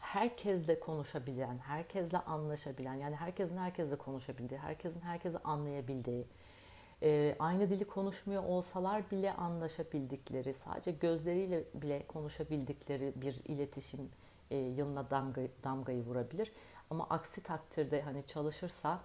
herkesle 0.00 0.80
konuşabilen, 0.80 1.58
herkesle 1.58 2.18
anlaşabilen, 2.18 2.94
yani 2.94 3.16
herkesin 3.16 3.56
herkesle 3.56 3.96
konuşabildiği, 3.96 4.60
herkesin 4.60 5.00
herkesi 5.00 5.38
anlayabildiği, 5.38 6.26
e, 7.02 7.36
aynı 7.38 7.70
dili 7.70 7.84
konuşmuyor 7.84 8.44
olsalar 8.44 9.10
bile 9.10 9.32
anlaşabildikleri, 9.32 10.54
sadece 10.54 10.90
gözleriyle 10.90 11.64
bile 11.74 12.06
konuşabildikleri 12.06 13.12
bir 13.16 13.40
iletişim 13.44 14.10
e, 14.50 14.56
yılına 14.56 15.10
damga, 15.10 15.42
damgayı 15.64 16.02
vurabilir. 16.02 16.52
Ama 16.90 17.06
aksi 17.10 17.42
takdirde 17.42 18.02
hani 18.02 18.26
çalışırsa 18.26 19.00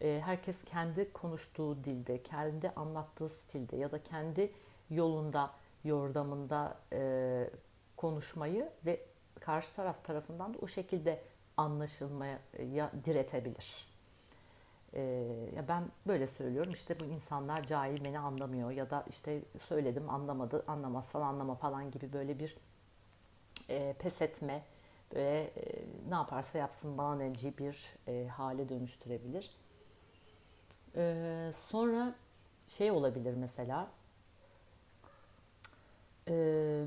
herkes 0.00 0.64
kendi 0.64 1.12
konuştuğu 1.12 1.84
dilde, 1.84 2.22
kendi 2.22 2.70
anlattığı 2.70 3.28
stilde 3.28 3.76
ya 3.76 3.92
da 3.92 4.02
kendi 4.02 4.52
yolunda, 4.90 5.50
yordamında 5.84 6.76
e, 6.92 7.50
konuşmayı 7.96 8.70
ve 8.86 9.00
karşı 9.40 9.74
taraf 9.74 10.04
tarafından 10.04 10.54
da 10.54 10.58
o 10.58 10.66
şekilde 10.66 11.22
anlaşılmaya 11.56 12.38
diretebilir. 13.04 13.86
Ee, 14.94 15.00
ya 15.56 15.68
ben 15.68 15.84
böyle 16.06 16.26
söylüyorum 16.26 16.72
işte 16.72 17.00
bu 17.00 17.04
insanlar 17.04 17.66
cahil 17.66 18.04
beni 18.04 18.18
anlamıyor 18.18 18.70
ya 18.70 18.90
da 18.90 19.04
işte 19.08 19.42
söyledim 19.68 20.10
anlamadı 20.10 20.64
anlamazsan 20.66 21.20
anlama 21.20 21.54
falan 21.54 21.90
gibi 21.90 22.12
böyle 22.12 22.38
bir 22.38 22.56
e, 23.68 23.92
pes 23.92 24.22
etme 24.22 24.62
böyle 25.14 25.40
e, 25.40 25.84
ne 26.08 26.14
yaparsa 26.14 26.58
yapsın 26.58 26.98
bana 26.98 27.16
neci 27.16 27.58
bir 27.58 27.96
hale 28.28 28.68
dönüştürebilir. 28.68 29.50
E, 30.96 31.52
sonra 31.58 32.14
şey 32.66 32.90
olabilir 32.90 33.34
mesela 33.34 33.90
e, 36.28 36.84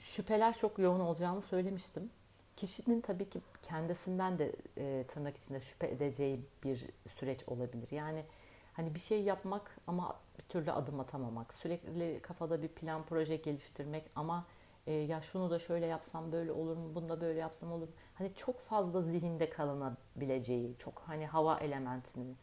şüpheler 0.00 0.52
çok 0.58 0.78
yoğun 0.78 1.00
olacağını 1.00 1.42
söylemiştim. 1.42 2.10
Kişinin 2.56 3.00
tabii 3.00 3.30
ki 3.30 3.40
kendisinden 3.62 4.38
de 4.38 4.52
e, 4.78 5.04
tırnak 5.08 5.36
içinde 5.36 5.60
şüphe 5.60 5.88
edeceği 5.88 6.40
bir 6.64 6.86
süreç 7.18 7.48
olabilir. 7.48 7.88
Yani 7.90 8.24
hani 8.72 8.94
bir 8.94 9.00
şey 9.00 9.22
yapmak 9.22 9.76
ama 9.86 10.16
bir 10.38 10.42
türlü 10.42 10.72
adım 10.72 11.00
atamamak, 11.00 11.54
sürekli 11.54 12.20
kafada 12.22 12.62
bir 12.62 12.68
plan 12.68 13.02
proje 13.08 13.36
geliştirmek 13.36 14.10
ama 14.16 14.46
e, 14.86 14.92
ya 14.92 15.22
şunu 15.22 15.50
da 15.50 15.58
şöyle 15.58 15.86
yapsam 15.86 16.32
böyle 16.32 16.52
olur 16.52 16.76
mu, 16.76 16.94
bunu 16.94 17.08
da 17.08 17.20
böyle 17.20 17.38
yapsam 17.38 17.72
olur 17.72 17.86
mu? 17.86 17.94
Hani 18.14 18.34
çok 18.34 18.60
fazla 18.60 19.02
zihinde 19.02 19.50
kalınabileceği, 19.50 20.74
çok 20.78 21.02
hani 21.06 21.26
hava 21.26 21.58
elementini 21.58 22.34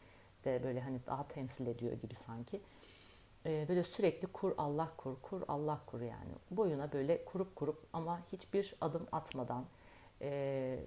de 0.47 0.63
böyle 0.63 0.79
hani 0.81 0.99
daha 1.07 1.27
temsil 1.27 1.67
ediyor 1.67 1.93
gibi 1.93 2.13
sanki. 2.25 2.61
E, 3.45 3.65
böyle 3.69 3.83
sürekli 3.83 4.27
kur 4.27 4.53
Allah 4.57 4.91
kur, 4.97 5.15
kur 5.21 5.41
Allah 5.47 5.81
kur 5.85 6.01
yani. 6.01 6.31
Boyuna 6.51 6.91
böyle 6.93 7.25
kurup 7.25 7.55
kurup 7.55 7.83
ama 7.93 8.21
hiçbir 8.31 8.75
adım 8.81 9.07
atmadan 9.11 9.65
e, 10.21 10.79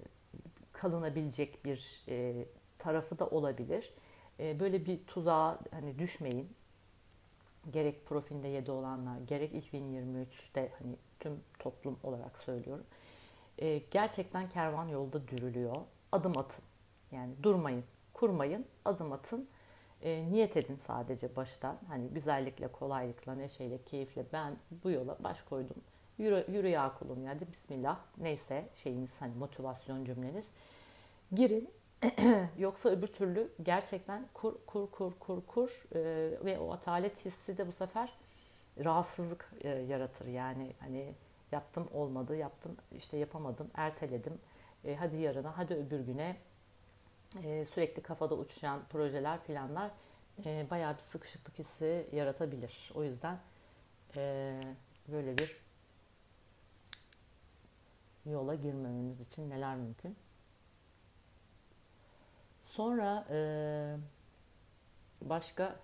kalınabilecek 0.73 1.65
bir 1.65 2.03
e, 2.09 2.45
tarafı 2.77 3.19
da 3.19 3.27
olabilir. 3.27 3.93
E, 4.39 4.59
böyle 4.59 4.85
bir 4.85 5.05
tuzağa 5.07 5.59
hani 5.71 5.99
düşmeyin. 5.99 6.55
Gerek 7.71 8.05
profilde 8.05 8.47
7 8.47 8.71
olanlar, 8.71 9.17
gerek 9.27 9.53
2023'te 9.71 10.71
hani 10.79 10.95
tüm 11.19 11.39
toplum 11.59 11.99
olarak 12.03 12.37
söylüyorum. 12.37 12.85
Gerçekten 13.91 14.49
kervan 14.49 14.87
yolda 14.87 15.27
dürülüyor. 15.27 15.75
Adım 16.11 16.37
atın. 16.37 16.63
Yani 17.11 17.33
durmayın, 17.43 17.83
kurmayın, 18.21 18.65
adım 18.85 19.11
atın. 19.11 19.47
E, 20.01 20.29
niyet 20.29 20.57
edin 20.57 20.75
sadece 20.75 21.35
baştan. 21.35 21.77
Hani 21.87 22.07
güzellikle, 22.07 22.67
kolaylıkla, 22.67 23.35
neşeyle, 23.35 23.83
keyifle 23.83 24.25
ben 24.33 24.57
bu 24.83 24.91
yola 24.91 25.17
baş 25.23 25.41
koydum 25.41 25.77
Yürü, 26.17 26.45
yürü 26.51 26.67
ya 26.67 26.93
kulum 26.99 27.23
yani 27.23 27.41
bismillah 27.51 27.99
neyse 28.17 28.69
şeyiniz 28.75 29.09
hani 29.19 29.35
motivasyon 29.35 30.05
cümleniz. 30.05 30.47
Girin 31.31 31.69
yoksa 32.57 32.89
öbür 32.89 33.07
türlü 33.07 33.51
gerçekten 33.63 34.27
kur 34.33 34.55
kur 34.65 34.91
kur 34.91 35.11
kur 35.19 35.45
kur 35.45 35.83
e, 35.95 35.99
ve 36.45 36.59
o 36.59 36.71
atalet 36.71 37.25
hissi 37.25 37.57
de 37.57 37.67
bu 37.67 37.71
sefer 37.71 38.13
rahatsızlık 38.83 39.51
e, 39.61 39.69
yaratır. 39.69 40.25
Yani 40.25 40.73
hani 40.79 41.13
yaptım 41.51 41.87
olmadı, 41.93 42.35
yaptım 42.35 42.75
işte 42.97 43.17
yapamadım, 43.17 43.71
erteledim. 43.73 44.33
E, 44.85 44.95
hadi 44.95 45.17
yarına, 45.17 45.57
hadi 45.57 45.73
öbür 45.73 45.99
güne 45.99 46.35
e, 47.43 47.65
sürekli 47.65 48.01
kafada 48.01 48.35
uçuşan 48.35 48.81
projeler, 48.89 49.43
planlar 49.43 49.91
e, 50.45 50.67
bayağı 50.69 50.93
bir 50.95 51.01
sıkışıklık 51.01 51.59
hissi 51.59 52.09
yaratabilir. 52.11 52.91
O 52.95 53.03
yüzden 53.03 53.39
e, 54.15 54.61
böyle 55.07 55.37
bir 55.37 55.57
yola 58.25 58.55
girmememiz 58.55 59.21
için 59.21 59.49
neler 59.49 59.75
mümkün? 59.75 60.15
Sonra 62.61 63.27
e, 63.29 63.37
başka 65.21 65.79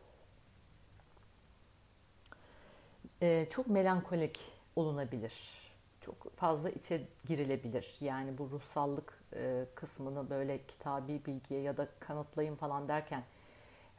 e, 3.22 3.48
çok 3.50 3.68
melankolik 3.68 4.40
olunabilir. 4.76 5.68
Çok 6.02 6.36
fazla 6.36 6.70
içe 6.70 7.08
girilebilir. 7.26 7.96
Yani 8.02 8.38
bu 8.38 8.50
ruhsallık 8.50 9.17
e, 9.38 9.66
kısmını 9.76 10.30
böyle 10.30 10.66
kitabi 10.66 11.26
bilgiye 11.26 11.62
ya 11.62 11.78
da 11.78 11.88
kanıtlayın 12.00 12.56
falan 12.56 12.88
derken 12.88 13.24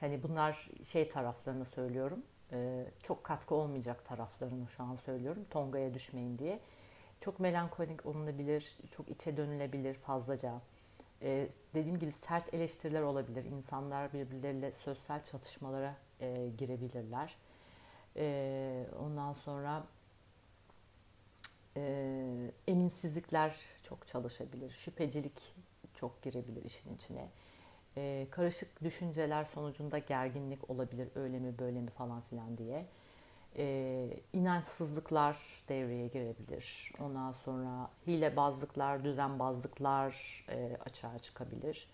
hani 0.00 0.22
bunlar 0.22 0.68
şey 0.84 1.08
taraflarını 1.08 1.64
söylüyorum. 1.64 2.22
E, 2.52 2.86
çok 3.02 3.24
katkı 3.24 3.54
olmayacak 3.54 4.04
taraflarını 4.04 4.68
şu 4.68 4.82
an 4.82 4.96
söylüyorum. 4.96 5.44
Tonga'ya 5.50 5.94
düşmeyin 5.94 6.38
diye. 6.38 6.60
Çok 7.20 7.40
melankolik 7.40 8.06
olunabilir, 8.06 8.78
çok 8.90 9.08
içe 9.08 9.36
dönülebilir 9.36 9.94
fazlaca. 9.94 10.60
Ee, 11.22 11.48
dediğim 11.74 11.98
gibi 11.98 12.12
sert 12.12 12.54
eleştiriler 12.54 13.02
olabilir. 13.02 13.44
İnsanlar 13.44 14.12
birbirleriyle 14.12 14.72
sosyal 14.72 15.24
çatışmalara 15.24 15.94
e, 16.20 16.48
girebilirler. 16.58 17.36
E, 18.16 18.86
ondan 19.00 19.32
sonra 19.32 19.78
e, 19.78 19.97
eminsizlikler 22.66 23.56
çok 23.82 24.06
çalışabilir. 24.06 24.70
Şüphecilik 24.70 25.52
çok 25.94 26.22
girebilir 26.22 26.64
işin 26.64 26.94
içine. 26.94 27.28
E, 27.96 28.26
karışık 28.30 28.82
düşünceler 28.82 29.44
sonucunda 29.44 29.98
gerginlik 29.98 30.70
olabilir. 30.70 31.08
Öyle 31.14 31.38
mi 31.38 31.58
böyle 31.58 31.80
mi 31.80 31.90
falan 31.90 32.20
filan 32.20 32.58
diye 32.58 32.86
e, 33.56 34.20
inançsızlıklar 34.32 35.38
devreye 35.68 36.06
girebilir. 36.06 36.92
Ondan 37.00 37.32
sonra 37.32 37.90
hilebazlıklar, 38.06 39.04
düzenbazlıklar 39.04 40.44
e, 40.48 40.76
açığa 40.84 41.18
çıkabilir. 41.18 41.88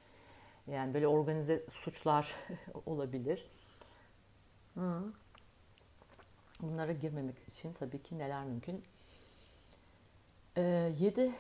Yani 0.66 0.94
böyle 0.94 1.08
organize 1.08 1.64
suçlar 1.72 2.34
olabilir. 2.86 3.50
Hı. 4.74 5.12
Bunlara 6.62 6.92
girmemek 6.92 7.48
için 7.48 7.72
tabii 7.72 8.02
ki 8.02 8.18
neler 8.18 8.44
mümkün? 8.44 8.84
E, 10.56 10.62
yedi 10.99 11.32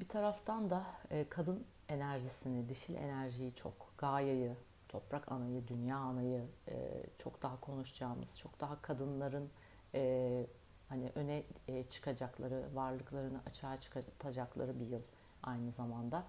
bir 0.00 0.08
taraftan 0.08 0.70
da 0.70 0.86
e, 1.10 1.28
kadın 1.28 1.64
enerjisini, 1.88 2.68
dişil 2.68 2.94
enerjiyi 2.94 3.54
çok, 3.54 3.92
gayayı, 3.98 4.56
toprak 4.88 5.32
anayı, 5.32 5.68
dünya 5.68 5.96
anayı 5.96 6.46
e, 6.68 7.02
çok 7.18 7.42
daha 7.42 7.60
konuşacağımız, 7.60 8.38
çok 8.38 8.60
daha 8.60 8.82
kadınların 8.82 9.50
e, 9.94 10.46
hani 10.88 11.12
öne 11.14 11.42
e, 11.68 11.84
çıkacakları, 11.84 12.64
varlıklarını 12.74 13.40
açığa 13.46 13.80
çıkartacakları 13.80 14.80
bir 14.80 14.86
yıl 14.86 15.02
aynı 15.42 15.70
zamanda. 15.70 16.24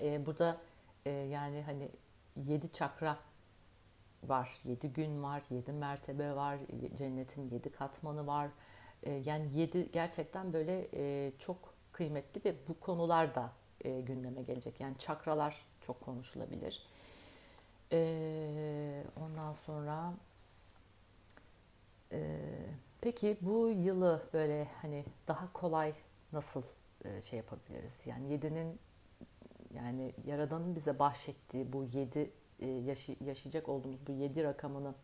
E, 0.00 0.26
burada 0.26 0.56
e, 1.06 1.10
yani 1.10 1.62
hani 1.62 1.90
yedi 2.36 2.72
çakra 2.72 3.18
var, 4.22 4.58
yedi 4.64 4.92
gün 4.92 5.22
var, 5.22 5.42
yedi 5.50 5.72
mertebe 5.72 6.36
var, 6.36 6.58
cennetin 6.98 7.50
yedi 7.50 7.72
katmanı 7.72 8.26
var. 8.26 8.50
E, 9.02 9.12
yani 9.12 9.48
yedi 9.54 9.92
gerçekten 9.92 10.52
böyle 10.52 10.88
e, 10.94 11.32
çok 11.38 11.74
kıymetli 11.92 12.44
ve 12.44 12.54
bu 12.68 12.80
konular 12.80 13.34
da 13.34 13.52
e, 13.84 14.00
gündeme 14.00 14.42
gelecek. 14.42 14.80
Yani 14.80 14.98
çakralar 14.98 15.66
çok 15.80 16.00
konuşulabilir. 16.00 16.86
E, 17.92 19.02
ondan 19.16 19.52
sonra 19.52 20.12
ee, 22.12 22.38
peki 23.00 23.36
bu 23.40 23.68
yılı 23.68 24.28
böyle 24.32 24.68
hani 24.82 25.04
daha 25.28 25.52
kolay 25.52 25.94
nasıl 26.32 26.62
e, 27.04 27.22
şey 27.22 27.36
yapabiliriz? 27.36 27.94
Yani 28.06 28.32
yedinin 28.32 28.78
yani 29.74 30.14
Yaradan'ın 30.26 30.76
bize 30.76 30.98
bahşettiği 30.98 31.72
bu 31.72 31.84
yedi 31.84 32.30
e, 32.60 32.66
yaşı, 32.66 33.16
yaşayacak 33.24 33.68
olduğumuz 33.68 34.06
bu 34.06 34.12
yedi 34.12 34.44
rakamını 34.44 34.94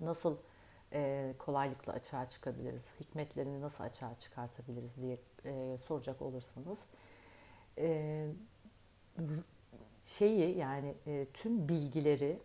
nasıl 0.00 0.36
e, 0.92 1.34
kolaylıkla 1.38 1.92
açığa 1.92 2.28
çıkabiliriz? 2.28 2.82
Hikmetlerini 3.00 3.60
nasıl 3.60 3.84
açığa 3.84 4.18
çıkartabiliriz 4.18 4.96
diye 4.96 5.18
e, 5.44 5.78
soracak 5.78 6.22
olursanız 6.22 6.78
e, 7.78 8.26
şeyi 10.04 10.58
yani 10.58 10.94
tüm 11.34 11.68
bilgileri 11.68 12.38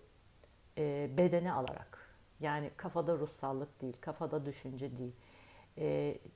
bedene 1.18 1.54
alarak 1.54 2.18
yani 2.40 2.72
kafada 2.78 3.18
ruhsallık 3.18 3.82
değil, 3.82 3.98
kafada 4.02 4.46
düşünce 4.46 4.92
değil. 4.98 5.16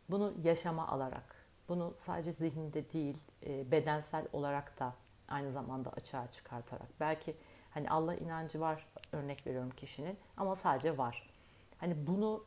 Bunu 0.09 0.33
yaşama 0.43 0.87
alarak, 0.87 1.35
bunu 1.69 1.93
sadece 1.97 2.31
zihinde 2.31 2.93
değil, 2.93 3.17
bedensel 3.45 4.27
olarak 4.33 4.79
da 4.79 4.93
aynı 5.27 5.51
zamanda 5.51 5.89
açığa 5.89 6.31
çıkartarak. 6.31 6.87
Belki 6.99 7.35
hani 7.71 7.89
Allah 7.89 8.15
inancı 8.15 8.59
var 8.59 8.87
örnek 9.11 9.47
veriyorum 9.47 9.69
kişinin 9.69 10.17
ama 10.37 10.55
sadece 10.55 10.97
var. 10.97 11.29
Hani 11.79 12.07
bunu 12.07 12.45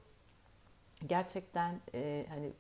gerçekten 1.06 1.80
e, 1.94 2.26
hani 2.28 2.52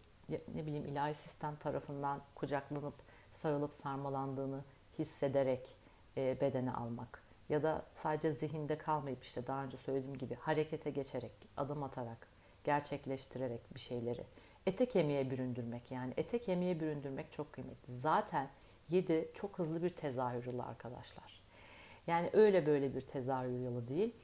ne 0.54 0.66
bileyim 0.66 0.84
ilahi 0.84 1.14
sistem 1.14 1.56
tarafından 1.56 2.22
kucaklanıp 2.34 2.94
sarılıp 3.32 3.74
sarmalandığını 3.74 4.64
hissederek 4.98 5.74
e, 6.16 6.40
bedene 6.40 6.72
almak 6.72 7.22
ya 7.48 7.62
da 7.62 7.86
sadece 7.96 8.32
zihinde 8.32 8.78
kalmayıp 8.78 9.24
işte 9.24 9.46
daha 9.46 9.64
önce 9.64 9.76
söylediğim 9.76 10.18
gibi 10.18 10.34
harekete 10.34 10.90
geçerek, 10.90 11.32
adım 11.56 11.82
atarak, 11.82 12.28
gerçekleştirerek 12.64 13.74
bir 13.74 13.80
şeyleri 13.80 14.24
ete 14.66 14.86
kemiğe 14.86 15.30
büründürmek 15.30 15.90
yani 15.90 16.14
ete 16.16 16.38
kemiğe 16.38 16.80
büründürmek 16.80 17.32
çok 17.32 17.52
kıymetli. 17.52 17.96
Zaten 17.96 18.50
7 18.90 19.30
çok 19.34 19.58
hızlı 19.58 19.82
bir 19.82 19.90
tezahür 19.90 20.46
yılı 20.46 20.64
arkadaşlar. 20.64 21.42
Yani 22.06 22.30
öyle 22.32 22.66
böyle 22.66 22.94
bir 22.94 23.00
tezahür 23.00 23.58
yılı 23.58 23.88
değil. 23.88 24.14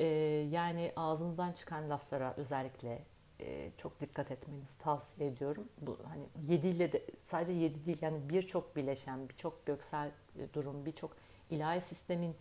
Ee, 0.00 0.04
yani 0.50 0.92
ağzınızdan 0.96 1.52
çıkan 1.52 1.90
laflara 1.90 2.34
özellikle 2.36 3.02
e, 3.40 3.70
çok 3.76 4.00
dikkat 4.00 4.30
etmenizi 4.30 4.78
tavsiye 4.78 5.28
ediyorum. 5.28 5.68
Bu 5.80 5.98
hani 6.08 6.50
7 6.52 6.68
ile 6.68 6.92
de 6.92 7.04
sadece 7.24 7.52
7 7.52 7.86
değil 7.86 7.98
yani 8.00 8.28
birçok 8.28 8.76
bileşen, 8.76 9.28
birçok 9.28 9.66
göksel 9.66 10.10
durum, 10.54 10.86
birçok 10.86 11.16
ilahi 11.50 11.80
sistemin 11.80 12.36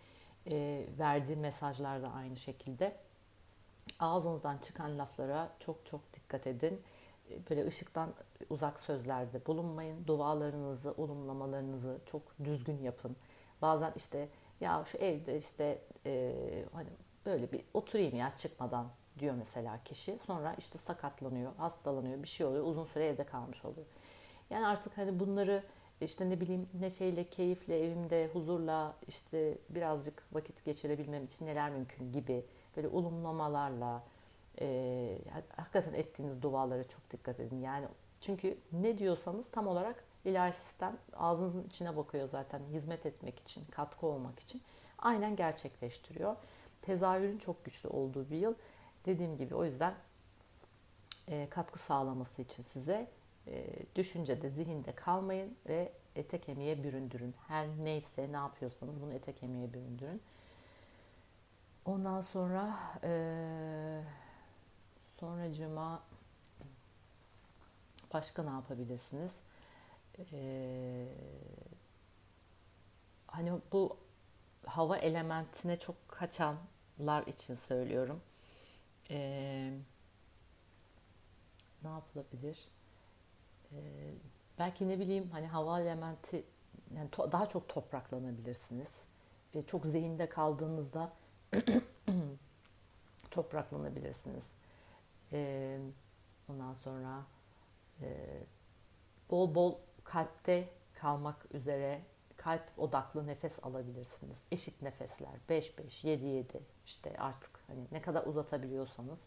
e, 0.52 0.86
verdiği 1.00 1.36
mesajlar 1.36 2.02
da 2.02 2.12
aynı 2.12 2.36
şekilde. 2.36 2.96
Ağzınızdan 4.00 4.58
çıkan 4.58 4.98
laflara 4.98 5.56
çok 5.60 5.86
çok 5.86 6.14
dikkat 6.14 6.48
edin. 6.48 6.82
E, 7.32 7.50
böyle 7.50 7.68
ışıktan 7.68 8.14
uzak 8.50 8.80
sözlerde 8.80 9.46
bulunmayın. 9.46 10.08
Dualarınızı, 10.08 10.92
olumlamalarınızı 10.92 12.00
çok 12.06 12.22
düzgün 12.44 12.82
yapın. 12.82 13.16
Bazen 13.62 13.94
işte 13.96 14.30
ya 14.62 14.86
şu 14.86 14.98
evde 14.98 15.38
işte 15.38 15.82
e, 16.06 16.34
hani 16.74 16.90
böyle 17.26 17.52
bir 17.52 17.62
oturayım 17.74 18.16
ya 18.16 18.34
çıkmadan 18.38 18.88
diyor 19.20 19.36
mesela 19.36 19.84
kişi. 19.84 20.20
Sonra 20.26 20.56
işte 20.58 20.78
sakatlanıyor, 20.78 21.56
hastalanıyor, 21.56 22.24
bir 22.24 22.28
şey 22.28 22.46
oluyor. 22.46 22.66
Uzun 22.66 22.86
süre 22.86 23.06
evde 23.06 23.24
kalmış 23.24 23.66
oluyor. 23.66 23.88
Yani 24.50 24.68
artık 24.68 24.98
hani 24.98 25.20
bunları 25.20 25.64
işte 26.02 26.30
ne 26.30 26.42
bileyim 26.42 26.70
neşeyle, 26.80 27.30
keyifle, 27.30 27.80
evimde 27.80 28.30
huzurla 28.34 28.96
işte 29.08 29.58
birazcık 29.70 30.24
vakit 30.32 30.66
geçirebilmem 30.66 31.26
için 31.26 31.46
neler 31.46 31.70
mümkün 31.70 32.12
gibi 32.12 32.46
böyle 32.78 32.88
ulumlamalarla 32.88 34.04
e, 34.62 35.18
hakikaten 35.56 35.94
ettiğiniz 35.94 36.42
dualara 36.42 36.88
çok 36.88 37.12
dikkat 37.12 37.40
edin. 37.40 37.62
Yani 37.62 37.88
çünkü 38.22 38.58
ne 38.72 38.98
diyorsanız 38.98 39.52
tam 39.52 39.68
olarak 39.68 40.04
ilahi 40.26 40.54
sistem 40.54 40.98
ağzınızın 41.14 41.64
içine 41.64 41.98
bakıyor 41.98 42.30
zaten 42.30 42.62
hizmet 42.74 43.06
etmek 43.06 43.40
için, 43.40 43.66
katkı 43.66 44.08
olmak 44.08 44.40
için. 44.40 44.62
Aynen 45.00 45.36
gerçekleştiriyor. 45.36 46.36
Tezahürün 46.82 47.38
çok 47.38 47.66
güçlü 47.66 47.90
olduğu 47.90 48.30
bir 48.30 48.38
yıl. 48.38 48.54
Dediğim 49.06 49.38
gibi 49.38 49.56
o 49.56 49.66
yüzden 49.66 49.94
e, 51.28 51.50
katkı 51.50 51.80
sağlaması 51.80 52.42
için 52.42 52.64
size 52.64 53.12
e, 53.48 53.66
düşüncede, 53.96 54.50
zihinde 54.50 54.92
kalmayın 54.92 55.58
ve 55.68 55.94
ete 56.16 56.42
kemiğe 56.42 56.84
büründürün. 56.84 57.36
Her 57.48 57.68
neyse 57.68 58.32
ne 58.32 58.38
yapıyorsanız 58.38 59.02
bunu 59.02 59.14
ete 59.14 59.34
kemiğe 59.34 59.74
büründürün. 59.74 60.22
Ondan 61.86 62.22
sonra 62.22 62.80
e, 63.04 64.04
sonracıma 65.20 66.02
Başka 68.14 68.44
ne 68.44 68.50
yapabilirsiniz? 68.50 69.32
Ee, 70.34 71.08
hani 73.28 73.52
bu 73.72 73.98
hava 74.66 74.98
elementine 74.98 75.80
çok 75.80 76.10
kaçanlar 76.10 77.28
için 77.28 77.56
söylüyorum. 77.56 78.22
Ee, 79.12 79.74
ne 81.84 81.90
yapılabilir? 81.90 82.68
Ee, 83.72 83.78
belki 84.60 84.90
ne 84.90 85.00
bileyim 85.00 85.30
hani 85.32 85.48
hava 85.48 85.82
elementi 85.82 86.44
yani 86.96 87.10
to- 87.10 87.32
daha 87.32 87.50
çok 87.50 87.70
topraklanabilirsiniz. 87.70 88.90
Ee, 89.56 89.64
çok 89.66 89.86
zihinde 89.86 90.30
kaldığınızda 90.30 91.14
topraklanabilirsiniz. 93.32 94.44
Ee, 95.32 95.80
ondan 96.50 96.74
sonra 96.74 97.24
e, 98.02 98.08
bol 99.32 99.56
bol 99.56 99.76
kalpte 100.04 100.70
kalmak 100.94 101.46
üzere 101.56 102.02
kalp 102.40 102.64
odaklı 102.78 103.28
nefes 103.28 103.64
alabilirsiniz. 103.64 104.38
Eşit 104.52 104.82
nefesler 104.82 105.30
5-5, 105.50 105.64
7-7 106.04 106.46
işte 106.86 107.16
artık 107.18 107.52
hani 107.68 107.88
ne 107.92 108.02
kadar 108.02 108.26
uzatabiliyorsanız 108.26 109.20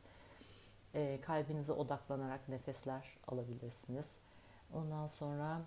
e, 0.94 1.20
kalbinize 1.20 1.72
odaklanarak 1.72 2.48
nefesler 2.48 3.18
alabilirsiniz. 3.28 4.06
Ondan 4.72 5.06
sonra 5.06 5.60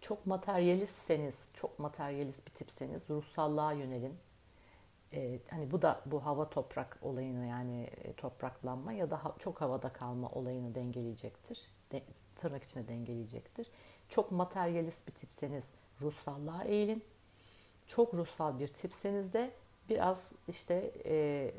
çok 0.00 0.26
materyalistseniz, 0.26 1.48
çok 1.54 1.78
materyalist 1.78 2.46
bir 2.46 2.52
tipseniz 2.52 3.10
ruhsallığa 3.10 3.72
yönelin. 3.72 4.18
Ee, 5.12 5.38
hani 5.50 5.70
bu 5.70 5.82
da 5.82 6.02
bu 6.06 6.26
hava 6.26 6.50
toprak 6.50 6.98
olayını 7.02 7.46
yani 7.46 7.82
e, 7.82 8.12
topraklanma 8.12 8.92
ya 8.92 9.10
da 9.10 9.24
ha, 9.24 9.34
çok 9.38 9.60
havada 9.60 9.92
kalma 9.92 10.28
olayını 10.28 10.74
dengeleyecektir. 10.74 11.70
De, 11.92 12.02
tırnak 12.36 12.62
içinde 12.64 12.88
dengeleyecektir. 12.88 13.70
Çok 14.08 14.32
materyalist 14.32 15.08
bir 15.08 15.12
tipseniz 15.12 15.64
ruhsallığa 16.02 16.64
eğilin. 16.64 17.04
Çok 17.86 18.14
ruhsal 18.14 18.58
bir 18.58 18.68
tipseniz 18.68 19.32
de 19.32 19.50
biraz 19.88 20.32
işte 20.48 20.92
e, 21.04 21.50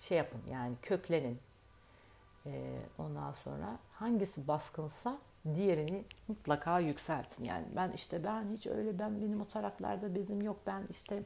şey 0.00 0.18
yapın 0.18 0.40
yani 0.50 0.76
köklenin. 0.82 1.38
E, 2.46 2.78
ondan 2.98 3.32
sonra 3.32 3.78
hangisi 3.92 4.48
baskınsa 4.48 5.18
diğerini 5.54 6.04
mutlaka 6.28 6.80
yükseltin. 6.80 7.44
Yani 7.44 7.66
ben 7.76 7.92
işte 7.92 8.24
ben 8.24 8.50
hiç 8.56 8.66
öyle 8.66 8.98
ben 8.98 9.22
benim 9.22 9.40
o 9.40 9.48
taraflarda 9.48 10.14
bezim 10.14 10.42
yok. 10.42 10.56
Ben 10.66 10.86
işte 10.90 11.22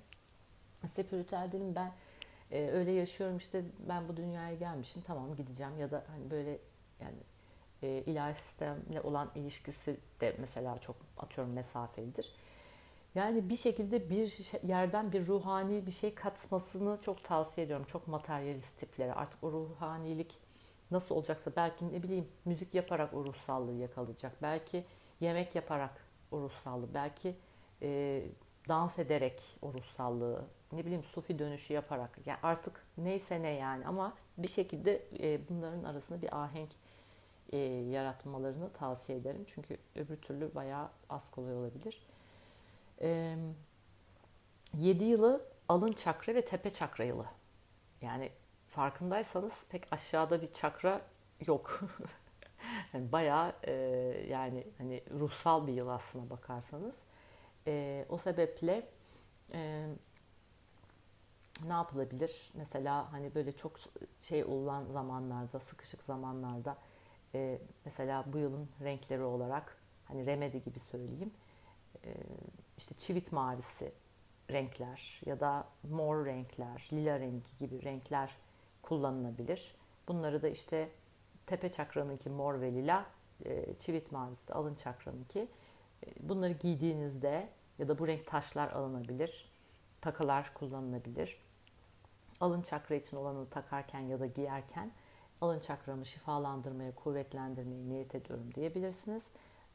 spiritüel 0.92 1.52
değilim 1.52 1.74
ben 1.74 1.92
e, 2.50 2.70
öyle 2.70 2.90
yaşıyorum 2.90 3.36
işte 3.36 3.64
ben 3.88 4.08
bu 4.08 4.16
dünyaya 4.16 4.54
gelmişim 4.54 5.02
tamam 5.06 5.36
gideceğim 5.36 5.78
ya 5.78 5.90
da 5.90 6.04
hani 6.08 6.30
böyle 6.30 6.58
yani 7.00 7.16
e, 7.82 7.88
ilahi 7.88 8.34
sistemle 8.34 9.00
olan 9.00 9.30
ilişkisi 9.34 9.96
de 10.20 10.36
mesela 10.38 10.78
çok 10.78 10.96
atıyorum 11.18 11.52
mesafelidir. 11.52 12.32
Yani 13.14 13.48
bir 13.48 13.56
şekilde 13.56 14.10
bir 14.10 14.38
yerden 14.62 15.12
bir 15.12 15.26
ruhani 15.26 15.86
bir 15.86 15.90
şey 15.90 16.14
katmasını 16.14 16.98
çok 17.02 17.24
tavsiye 17.24 17.66
ediyorum. 17.66 17.86
Çok 17.88 18.08
materyalist 18.08 18.78
tiplere. 18.78 19.12
Artık 19.12 19.44
o 19.44 19.52
ruhanilik 19.52 20.38
nasıl 20.90 21.14
olacaksa 21.14 21.50
belki 21.56 21.92
ne 21.92 22.02
bileyim 22.02 22.28
müzik 22.44 22.74
yaparak 22.74 23.14
o 23.14 23.24
ruhsallığı 23.24 23.72
yakalayacak. 23.72 24.42
Belki 24.42 24.84
yemek 25.20 25.54
yaparak 25.54 26.04
o 26.30 26.40
ruhsallığı. 26.40 26.94
Belki 26.94 27.36
e, 27.82 28.22
dans 28.68 28.98
ederek 28.98 29.42
o 29.62 29.72
ruhsallığı. 29.74 30.44
Ne 30.72 30.84
bileyim 30.84 31.04
sufi 31.04 31.38
dönüşü 31.38 31.72
yaparak. 31.72 32.18
Yani 32.26 32.38
artık 32.42 32.86
neyse 32.98 33.42
ne 33.42 33.50
yani 33.50 33.86
ama 33.86 34.14
bir 34.38 34.48
şekilde 34.48 35.02
e, 35.20 35.48
bunların 35.48 35.84
arasında 35.84 36.22
bir 36.22 36.42
ahenk 36.42 36.70
e, 37.52 37.58
yaratmalarını 37.66 38.72
tavsiye 38.72 39.18
ederim. 39.18 39.44
Çünkü 39.46 39.78
öbür 39.96 40.16
türlü 40.16 40.54
bayağı 40.54 40.88
az 41.10 41.30
kolay 41.30 41.54
olabilir. 41.56 42.13
E, 43.00 43.36
7 44.74 45.04
yılı 45.04 45.46
alın 45.68 45.92
çakra 45.92 46.34
ve 46.34 46.44
tepe 46.44 46.72
çakra 46.72 47.04
yılı. 47.04 47.26
Yani 48.00 48.30
farkındaysanız 48.68 49.52
pek 49.68 49.92
aşağıda 49.92 50.42
bir 50.42 50.52
çakra 50.52 51.00
yok. 51.46 51.80
yani 52.92 53.12
bayağı 53.12 53.52
e, 53.62 53.72
yani 54.30 54.66
hani 54.78 55.02
ruhsal 55.10 55.66
bir 55.66 55.72
yıl 55.72 55.88
aslına 55.88 56.30
bakarsanız. 56.30 56.94
E, 57.66 58.06
o 58.08 58.18
sebeple 58.18 58.88
e, 59.52 59.86
ne 61.66 61.72
yapılabilir? 61.72 62.50
Mesela 62.54 63.12
hani 63.12 63.34
böyle 63.34 63.52
çok 63.52 63.72
şey 64.20 64.44
olan 64.44 64.84
zamanlarda, 64.84 65.60
sıkışık 65.60 66.02
zamanlarda 66.02 66.76
e, 67.34 67.58
mesela 67.84 68.24
bu 68.26 68.38
yılın 68.38 68.68
renkleri 68.82 69.22
olarak 69.22 69.76
hani 70.04 70.26
remedi 70.26 70.64
gibi 70.64 70.80
söyleyeyim. 70.80 71.32
E, 72.04 72.14
işte 72.78 72.94
çivit 72.94 73.32
mavisi 73.32 73.92
renkler 74.50 75.20
ya 75.26 75.40
da 75.40 75.68
mor 75.90 76.26
renkler, 76.26 76.88
lila 76.92 77.20
rengi 77.20 77.56
gibi 77.58 77.84
renkler 77.84 78.36
kullanılabilir. 78.82 79.74
Bunları 80.08 80.42
da 80.42 80.48
işte 80.48 80.90
tepe 81.46 81.72
çakranınki 81.72 82.30
mor 82.30 82.60
ve 82.60 82.72
lila, 82.72 83.06
e, 83.44 83.74
çivit 83.78 84.12
mavisi 84.12 84.48
de 84.48 84.52
alın 84.52 84.74
çakranınki. 84.74 85.48
E, 86.06 86.28
bunları 86.28 86.52
giydiğinizde 86.52 87.48
ya 87.78 87.88
da 87.88 87.98
bu 87.98 88.06
renk 88.06 88.26
taşlar 88.26 88.72
alınabilir, 88.72 89.52
takılar 90.00 90.54
kullanılabilir. 90.54 91.38
Alın 92.40 92.62
çakra 92.62 92.94
için 92.94 93.16
olanı 93.16 93.50
takarken 93.50 94.00
ya 94.00 94.20
da 94.20 94.26
giyerken 94.26 94.92
alın 95.40 95.60
çakramı 95.60 96.06
şifalandırmaya, 96.06 96.94
kuvvetlendirmeye 96.94 97.88
niyet 97.88 98.14
ediyorum 98.14 98.54
diyebilirsiniz. 98.54 99.24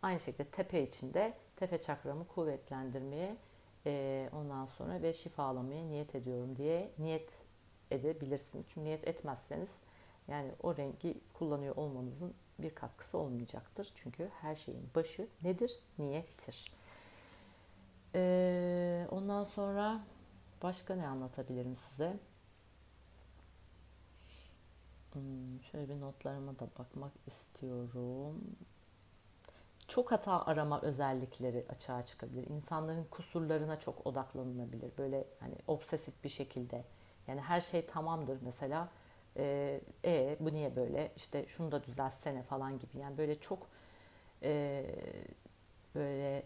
Aynı 0.01 0.19
şekilde 0.19 0.43
tepe 0.43 0.83
için 0.83 1.13
de 1.13 1.33
tepe 1.59 1.81
çakramı 1.81 2.27
kuvvetlendirmeye 2.27 3.37
e, 3.85 4.29
ondan 4.33 4.65
sonra 4.65 5.01
ve 5.01 5.13
şifalamaya 5.13 5.83
niyet 5.83 6.15
ediyorum 6.15 6.55
diye 6.55 6.91
niyet 6.99 7.29
edebilirsiniz. 7.91 8.65
Çünkü 8.69 8.83
niyet 8.83 9.07
etmezseniz 9.07 9.75
yani 10.27 10.51
o 10.63 10.77
rengi 10.77 11.21
kullanıyor 11.33 11.75
olmanızın 11.75 12.33
bir 12.59 12.75
katkısı 12.75 13.17
olmayacaktır. 13.17 13.91
Çünkü 13.95 14.29
her 14.41 14.55
şeyin 14.55 14.89
başı 14.95 15.27
nedir? 15.43 15.79
Niyettir. 15.99 16.71
Ee, 18.15 19.07
ondan 19.11 19.43
sonra 19.43 20.01
başka 20.63 20.95
ne 20.95 21.07
anlatabilirim 21.07 21.75
size? 21.75 22.19
Hmm, 25.13 25.63
şöyle 25.71 25.89
bir 25.89 26.01
notlarıma 26.01 26.59
da 26.59 26.67
bakmak 26.79 27.11
istiyorum. 27.27 28.41
Çok 29.89 30.11
hata 30.11 30.45
arama 30.45 30.81
özellikleri 30.81 31.65
açığa 31.69 32.03
çıkabilir. 32.03 32.47
İnsanların 32.47 33.03
kusurlarına 33.11 33.79
çok 33.79 34.07
odaklanılabilir. 34.07 34.91
Böyle 34.97 35.25
hani 35.39 35.55
obsesif 35.67 36.23
bir 36.23 36.29
şekilde. 36.29 36.83
Yani 37.27 37.41
her 37.41 37.61
şey 37.61 37.85
tamamdır 37.85 38.37
mesela. 38.41 38.89
Ee, 39.37 39.81
e 40.05 40.37
bu 40.39 40.53
niye 40.53 40.75
böyle? 40.75 41.11
İşte 41.15 41.45
şunu 41.47 41.71
da 41.71 41.83
düzeltsene 41.83 42.43
falan 42.43 42.79
gibi. 42.79 42.97
Yani 42.97 43.17
böyle 43.17 43.39
çok 43.39 43.67
e, 44.43 44.85
böyle 45.95 46.43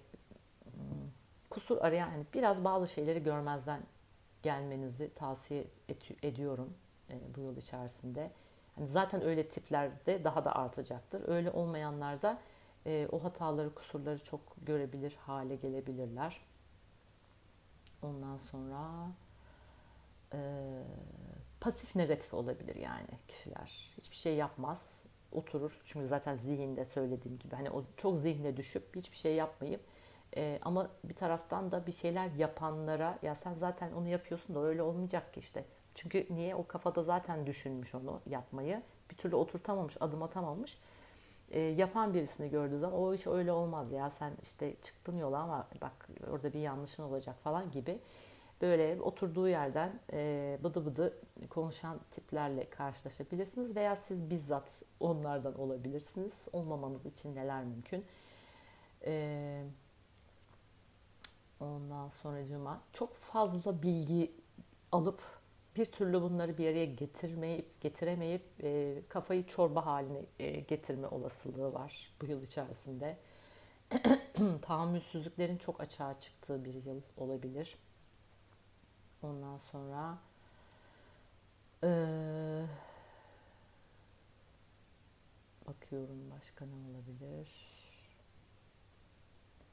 hmm, 0.63 1.10
kusur 1.49 1.77
arayan 1.82 2.12
yani 2.12 2.25
biraz 2.34 2.63
bazı 2.63 2.88
şeyleri 2.88 3.23
görmezden 3.23 3.82
gelmenizi 4.43 5.13
tavsiye 5.13 5.67
et, 5.89 6.25
ediyorum 6.25 6.73
e, 7.10 7.15
bu 7.36 7.41
yıl 7.41 7.58
içerisinde. 7.58 8.32
Yani 8.77 8.88
zaten 8.88 9.21
öyle 9.21 9.49
tiplerde 9.49 10.23
daha 10.23 10.45
da 10.45 10.56
artacaktır. 10.56 11.27
Öyle 11.27 11.51
olmayanlar 11.51 12.21
da 12.21 12.39
e, 12.86 13.08
o 13.12 13.24
hataları, 13.24 13.76
kusurları 13.76 14.24
çok 14.24 14.41
görebilir 14.62 15.17
hale 15.26 15.56
gelebilirler. 15.56 16.41
Ondan 18.02 18.38
sonra 18.38 19.12
e, 20.34 20.39
pasif 21.60 21.96
negatif 21.96 22.34
olabilir 22.34 22.76
yani 22.76 23.08
kişiler. 23.28 23.91
Hiçbir 23.98 24.15
şey 24.15 24.36
yapmaz, 24.36 24.82
oturur. 25.32 25.82
Çünkü 25.86 26.08
zaten 26.08 26.36
zihinde 26.36 26.86
söylediğim 26.86 27.39
gibi 27.39 27.56
hani 27.56 27.69
o 27.69 27.84
çok 27.98 28.17
zihne 28.17 28.58
düşüp 28.58 28.96
hiçbir 28.96 29.17
şey 29.17 29.36
yapmayıp 29.36 29.82
e, 30.36 30.60
ama 30.62 30.89
bir 31.04 31.15
taraftan 31.15 31.72
da 31.72 31.88
bir 31.88 31.91
şeyler 31.91 32.32
yapanlara 32.32 33.19
ya 33.22 33.36
sen 33.36 33.54
zaten 33.54 33.91
onu 33.91 34.08
yapıyorsun 34.08 34.56
da 34.56 34.60
öyle 34.63 34.84
olmayacak 34.84 35.34
ki 35.34 35.39
işte. 35.39 35.65
Çünkü 35.96 36.28
niye 36.30 36.56
o 36.56 36.67
kafada 36.67 37.04
zaten 37.04 37.48
düşünmüş 37.48 37.96
onu 37.96 38.22
yapmayı. 38.26 38.82
Bir 39.12 39.15
türlü 39.15 39.36
oturtamamış, 39.36 39.98
adım 40.00 40.24
atamamış. 40.24 40.78
E, 41.54 41.60
yapan 41.60 42.13
birisini 42.13 42.50
gördüğü 42.50 42.80
zaman 42.80 43.00
o 43.00 43.13
iş 43.13 43.28
öyle 43.28 43.52
olmaz 43.52 43.92
ya 43.92 44.10
sen 44.10 44.34
işte 44.42 44.76
çıktın 44.82 45.18
yola 45.18 45.39
ama 45.39 45.68
bak 45.82 46.10
orada 46.32 46.54
bir 46.54 46.60
yanlışın 46.60 47.04
olacak 47.04 47.36
falan 47.44 47.72
gibi. 47.72 48.00
Böyle 48.62 49.02
oturduğu 49.02 49.48
yerden 49.48 50.00
e, 50.13 50.60
bıdı 50.63 50.86
bıdı 50.86 51.18
konuşan 51.50 52.00
tiplerle 52.12 52.70
karşılaşabilirsiniz 52.70 53.76
veya 53.76 53.96
siz 53.96 54.30
bizzat 54.30 54.70
onlardan 55.00 55.60
olabilirsiniz. 55.60 56.34
Olmamanız 56.54 57.06
için 57.06 57.36
neler 57.36 57.63
mümkün? 57.63 58.06
Eee 59.06 59.63
Ondan 61.63 62.10
sonracıma 62.10 62.82
çok 62.94 63.16
fazla 63.16 63.84
bilgi 63.84 64.32
alıp 64.92 65.22
bir 65.75 65.86
türlü 65.86 66.21
bunları 66.21 66.57
bir 66.57 66.67
araya 66.67 66.86
getirmeyip 66.86 67.81
getiremeyip 67.81 68.43
e, 68.63 69.01
kafayı 69.09 69.47
çorba 69.47 69.86
haline 69.86 70.21
e, 70.39 70.59
getirme 70.59 71.07
olasılığı 71.07 71.73
var 71.73 72.13
bu 72.21 72.25
yıl 72.25 72.43
içerisinde. 72.43 73.17
Tahammülsüzlüklerin 74.62 75.57
çok 75.57 75.81
açığa 75.81 76.19
çıktığı 76.19 76.65
bir 76.65 76.73
yıl 76.73 77.01
olabilir. 77.17 77.77
Ondan 79.23 79.57
sonra 79.57 80.17
e, 81.83 81.89
bakıyorum 85.67 86.31
başka 86.31 86.65
ne 86.65 86.75
olabilir? 86.75 87.73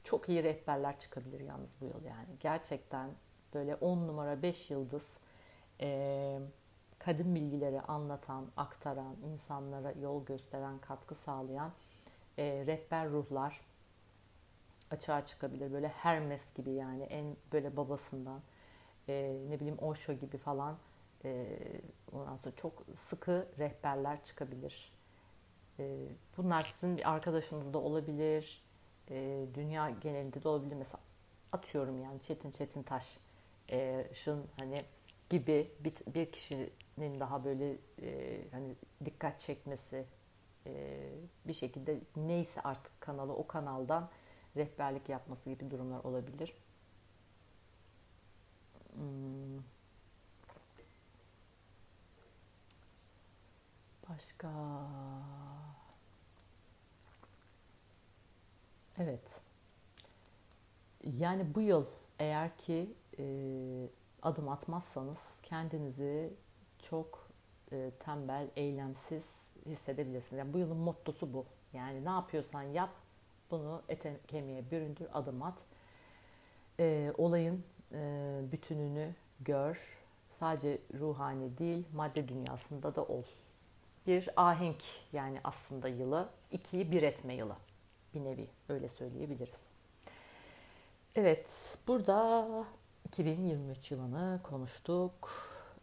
Çok 0.03 0.29
iyi 0.29 0.43
rehberler 0.43 0.99
çıkabilir 0.99 1.39
yalnız 1.39 1.69
bu 1.81 1.85
yıl 1.85 2.03
yani. 2.03 2.29
Gerçekten 2.39 3.09
böyle 3.53 3.75
10 3.75 4.07
numara 4.07 4.41
5 4.41 4.69
yıldız 4.71 5.03
e, 5.81 6.39
kadın 6.99 7.35
bilgileri 7.35 7.81
anlatan, 7.81 8.45
aktaran, 8.57 9.15
insanlara 9.33 9.91
yol 9.91 10.25
gösteren, 10.25 10.77
katkı 10.79 11.15
sağlayan 11.15 11.71
rehber 12.37 13.09
ruhlar 13.09 13.61
açığa 14.91 15.25
çıkabilir. 15.25 15.73
Böyle 15.73 15.87
Hermes 15.87 16.53
gibi 16.55 16.71
yani 16.71 17.03
en 17.03 17.35
böyle 17.53 17.77
babasından 17.77 18.41
ne 19.07 19.59
bileyim 19.59 19.77
Osho 19.81 20.13
gibi 20.13 20.37
falan 20.37 20.77
e, 21.25 21.57
ondan 22.11 22.37
sonra 22.37 22.55
çok 22.55 22.83
sıkı 22.95 23.47
rehberler 23.59 24.23
çıkabilir. 24.23 24.91
Bunlar 26.37 26.63
sizin 26.63 26.97
bir 26.97 27.11
arkadaşınız 27.11 27.73
da 27.73 27.77
olabilir. 27.77 28.63
Dünya 29.53 29.89
genelinde 29.89 30.43
de 30.43 30.47
olabilir. 30.49 30.75
Mesela 30.75 30.99
atıyorum 31.51 32.03
yani 32.03 32.21
Çetin 32.21 32.51
Çetin 32.51 32.83
Taş 32.83 33.17
e, 33.69 34.07
şun 34.13 34.45
hani 34.59 34.83
gibi 35.31 35.71
bir, 35.79 35.93
bir 36.13 36.31
kişinin 36.31 37.19
daha 37.19 37.43
böyle 37.45 37.77
e, 38.01 38.41
hani 38.51 38.75
dikkat 39.05 39.39
çekmesi 39.39 40.05
e, 40.67 41.01
bir 41.47 41.53
şekilde 41.53 41.99
neyse 42.15 42.61
artık 42.61 43.01
kanalı 43.01 43.33
o 43.33 43.47
kanaldan 43.47 44.09
rehberlik 44.57 45.09
yapması 45.09 45.49
gibi 45.49 45.71
durumlar 45.71 46.03
olabilir. 46.03 46.53
Hmm. 48.93 49.63
Başka 54.09 54.49
Evet. 58.97 59.41
Yani 61.19 61.55
bu 61.55 61.61
yıl 61.61 61.87
eğer 62.19 62.57
ki 62.57 62.93
e, 63.19 63.23
adım 64.23 64.49
atmazsanız 64.49 65.19
kendinizi 65.43 66.33
çok 66.79 67.27
e, 67.71 67.91
tembel, 67.99 68.47
eylemsiz 68.55 69.25
hissedebilirsiniz. 69.65 70.39
Yani 70.39 70.53
bu 70.53 70.57
yılın 70.57 70.77
mottosu 70.77 71.33
bu. 71.33 71.45
Yani 71.73 72.05
ne 72.05 72.09
yapıyorsan 72.09 72.61
yap, 72.61 72.89
bunu 73.51 73.81
ete 73.89 74.19
kemiğe 74.27 74.71
büründür, 74.71 75.07
adım 75.13 75.43
at. 75.43 75.57
E, 76.79 77.13
olayın 77.17 77.63
e, 77.91 78.41
bütününü 78.51 79.15
gör. 79.39 79.97
Sadece 80.39 80.81
ruhani 80.99 81.57
değil, 81.57 81.85
madde 81.93 82.27
dünyasında 82.27 82.95
da 82.95 83.03
ol. 83.03 83.23
Bir 84.07 84.29
ahenk 84.35 84.83
yani 85.13 85.39
aslında 85.43 85.87
yılı, 85.87 86.29
ikiyi 86.51 86.91
bir 86.91 87.03
etme 87.03 87.35
yılı. 87.35 87.55
Bir 88.13 88.23
nevi 88.23 88.47
öyle 88.69 88.87
söyleyebiliriz. 88.89 89.63
Evet, 91.15 91.77
burada 91.87 92.47
2023 93.11 93.91
yılını 93.91 94.39
konuştuk. 94.43 95.29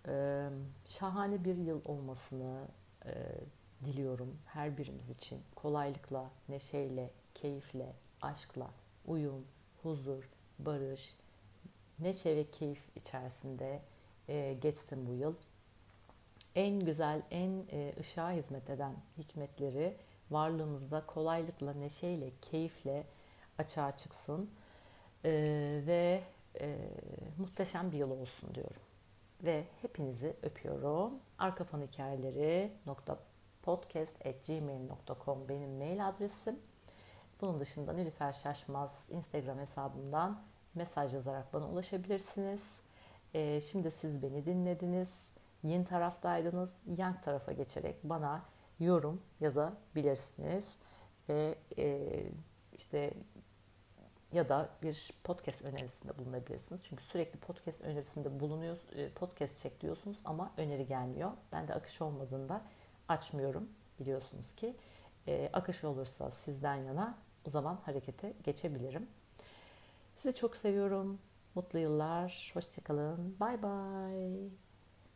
Ee, 0.09 0.49
şahane 0.85 1.45
bir 1.45 1.57
yıl 1.57 1.81
olmasını 1.85 2.61
e, 3.05 3.13
diliyorum 3.85 4.39
her 4.47 4.79
birimiz 4.79 5.11
için. 5.11 5.39
Kolaylıkla, 5.55 6.31
neşeyle, 6.49 7.11
keyifle, 7.35 7.93
aşkla, 8.23 8.71
uyum, 9.07 9.45
huzur, 9.83 10.29
barış, 10.59 11.17
neşe 11.99 12.37
ve 12.37 12.51
keyif 12.51 12.97
içerisinde 12.97 13.81
e, 14.29 14.57
geçsin 14.63 15.07
bu 15.07 15.15
yıl. 15.15 15.35
En 16.55 16.81
güzel, 16.81 17.23
en 17.31 17.65
e, 17.73 17.95
ışığa 18.01 18.33
hizmet 18.33 18.71
eden 18.71 18.95
hikmetleri 19.19 19.97
varlığımızda 20.31 21.07
kolaylıkla, 21.07 21.73
neşeyle, 21.73 22.31
keyifle 22.43 23.07
açığa 23.59 23.97
çıksın. 23.97 24.51
E, 25.25 25.31
ve 25.87 26.23
e, 26.61 26.79
muhteşem 27.39 27.93
bir 27.93 27.99
yıl 27.99 28.11
olsun 28.11 28.55
diyorum. 28.55 28.83
Ve 29.45 29.65
hepinizi 29.83 30.37
öpüyorum. 30.43 31.13
Arka 31.39 31.65
fon 31.65 31.83
hikayeleri 31.83 32.73
podcast.gmail.com 33.63 35.49
benim 35.49 35.71
mail 35.71 36.09
adresim. 36.09 36.59
Bunun 37.41 37.61
dışında 37.61 37.93
Nilüfer 37.93 38.33
Şaşmaz 38.33 39.07
Instagram 39.11 39.59
hesabımdan 39.59 40.43
mesaj 40.75 41.15
yazarak 41.15 41.53
bana 41.53 41.69
ulaşabilirsiniz. 41.69 42.81
E, 43.35 43.61
şimdi 43.61 43.91
siz 43.91 44.23
beni 44.23 44.47
dinlediniz. 44.47 45.29
Yin 45.63 45.85
taraftaydınız. 45.85 46.77
Yang 46.87 47.23
tarafa 47.23 47.53
geçerek 47.53 47.97
bana 48.05 48.43
yorum 48.81 49.23
yazabilirsiniz. 49.41 50.77
Ve 51.29 51.59
e, 51.79 52.09
işte 52.73 53.15
ya 54.33 54.49
da 54.49 54.69
bir 54.83 55.13
podcast 55.25 55.63
önerisinde 55.63 56.19
bulunabilirsiniz. 56.19 56.85
Çünkü 56.85 57.05
sürekli 57.05 57.39
podcast 57.39 57.81
önerisinde 57.81 58.41
bulunuyor, 58.41 58.77
e, 58.97 59.09
podcast 59.09 59.59
çek 59.59 59.81
diyorsunuz 59.81 60.17
ama 60.25 60.53
öneri 60.57 60.87
gelmiyor. 60.87 61.31
Ben 61.53 61.69
de 61.69 61.75
akış 61.75 62.03
olmadığında 62.03 62.63
açmıyorum 63.09 63.69
biliyorsunuz 64.01 64.55
ki. 64.55 64.77
E, 65.27 65.51
akış 65.53 65.85
olursa 65.85 66.31
sizden 66.31 66.77
yana 66.77 67.19
o 67.45 67.51
zaman 67.51 67.79
harekete 67.85 68.33
geçebilirim. 68.45 69.07
Sizi 70.19 70.35
çok 70.35 70.57
seviyorum. 70.57 71.19
Mutlu 71.55 71.79
yıllar. 71.79 72.51
Hoşçakalın. 72.55 73.37
Bye 73.41 73.63
bye. 73.63 74.68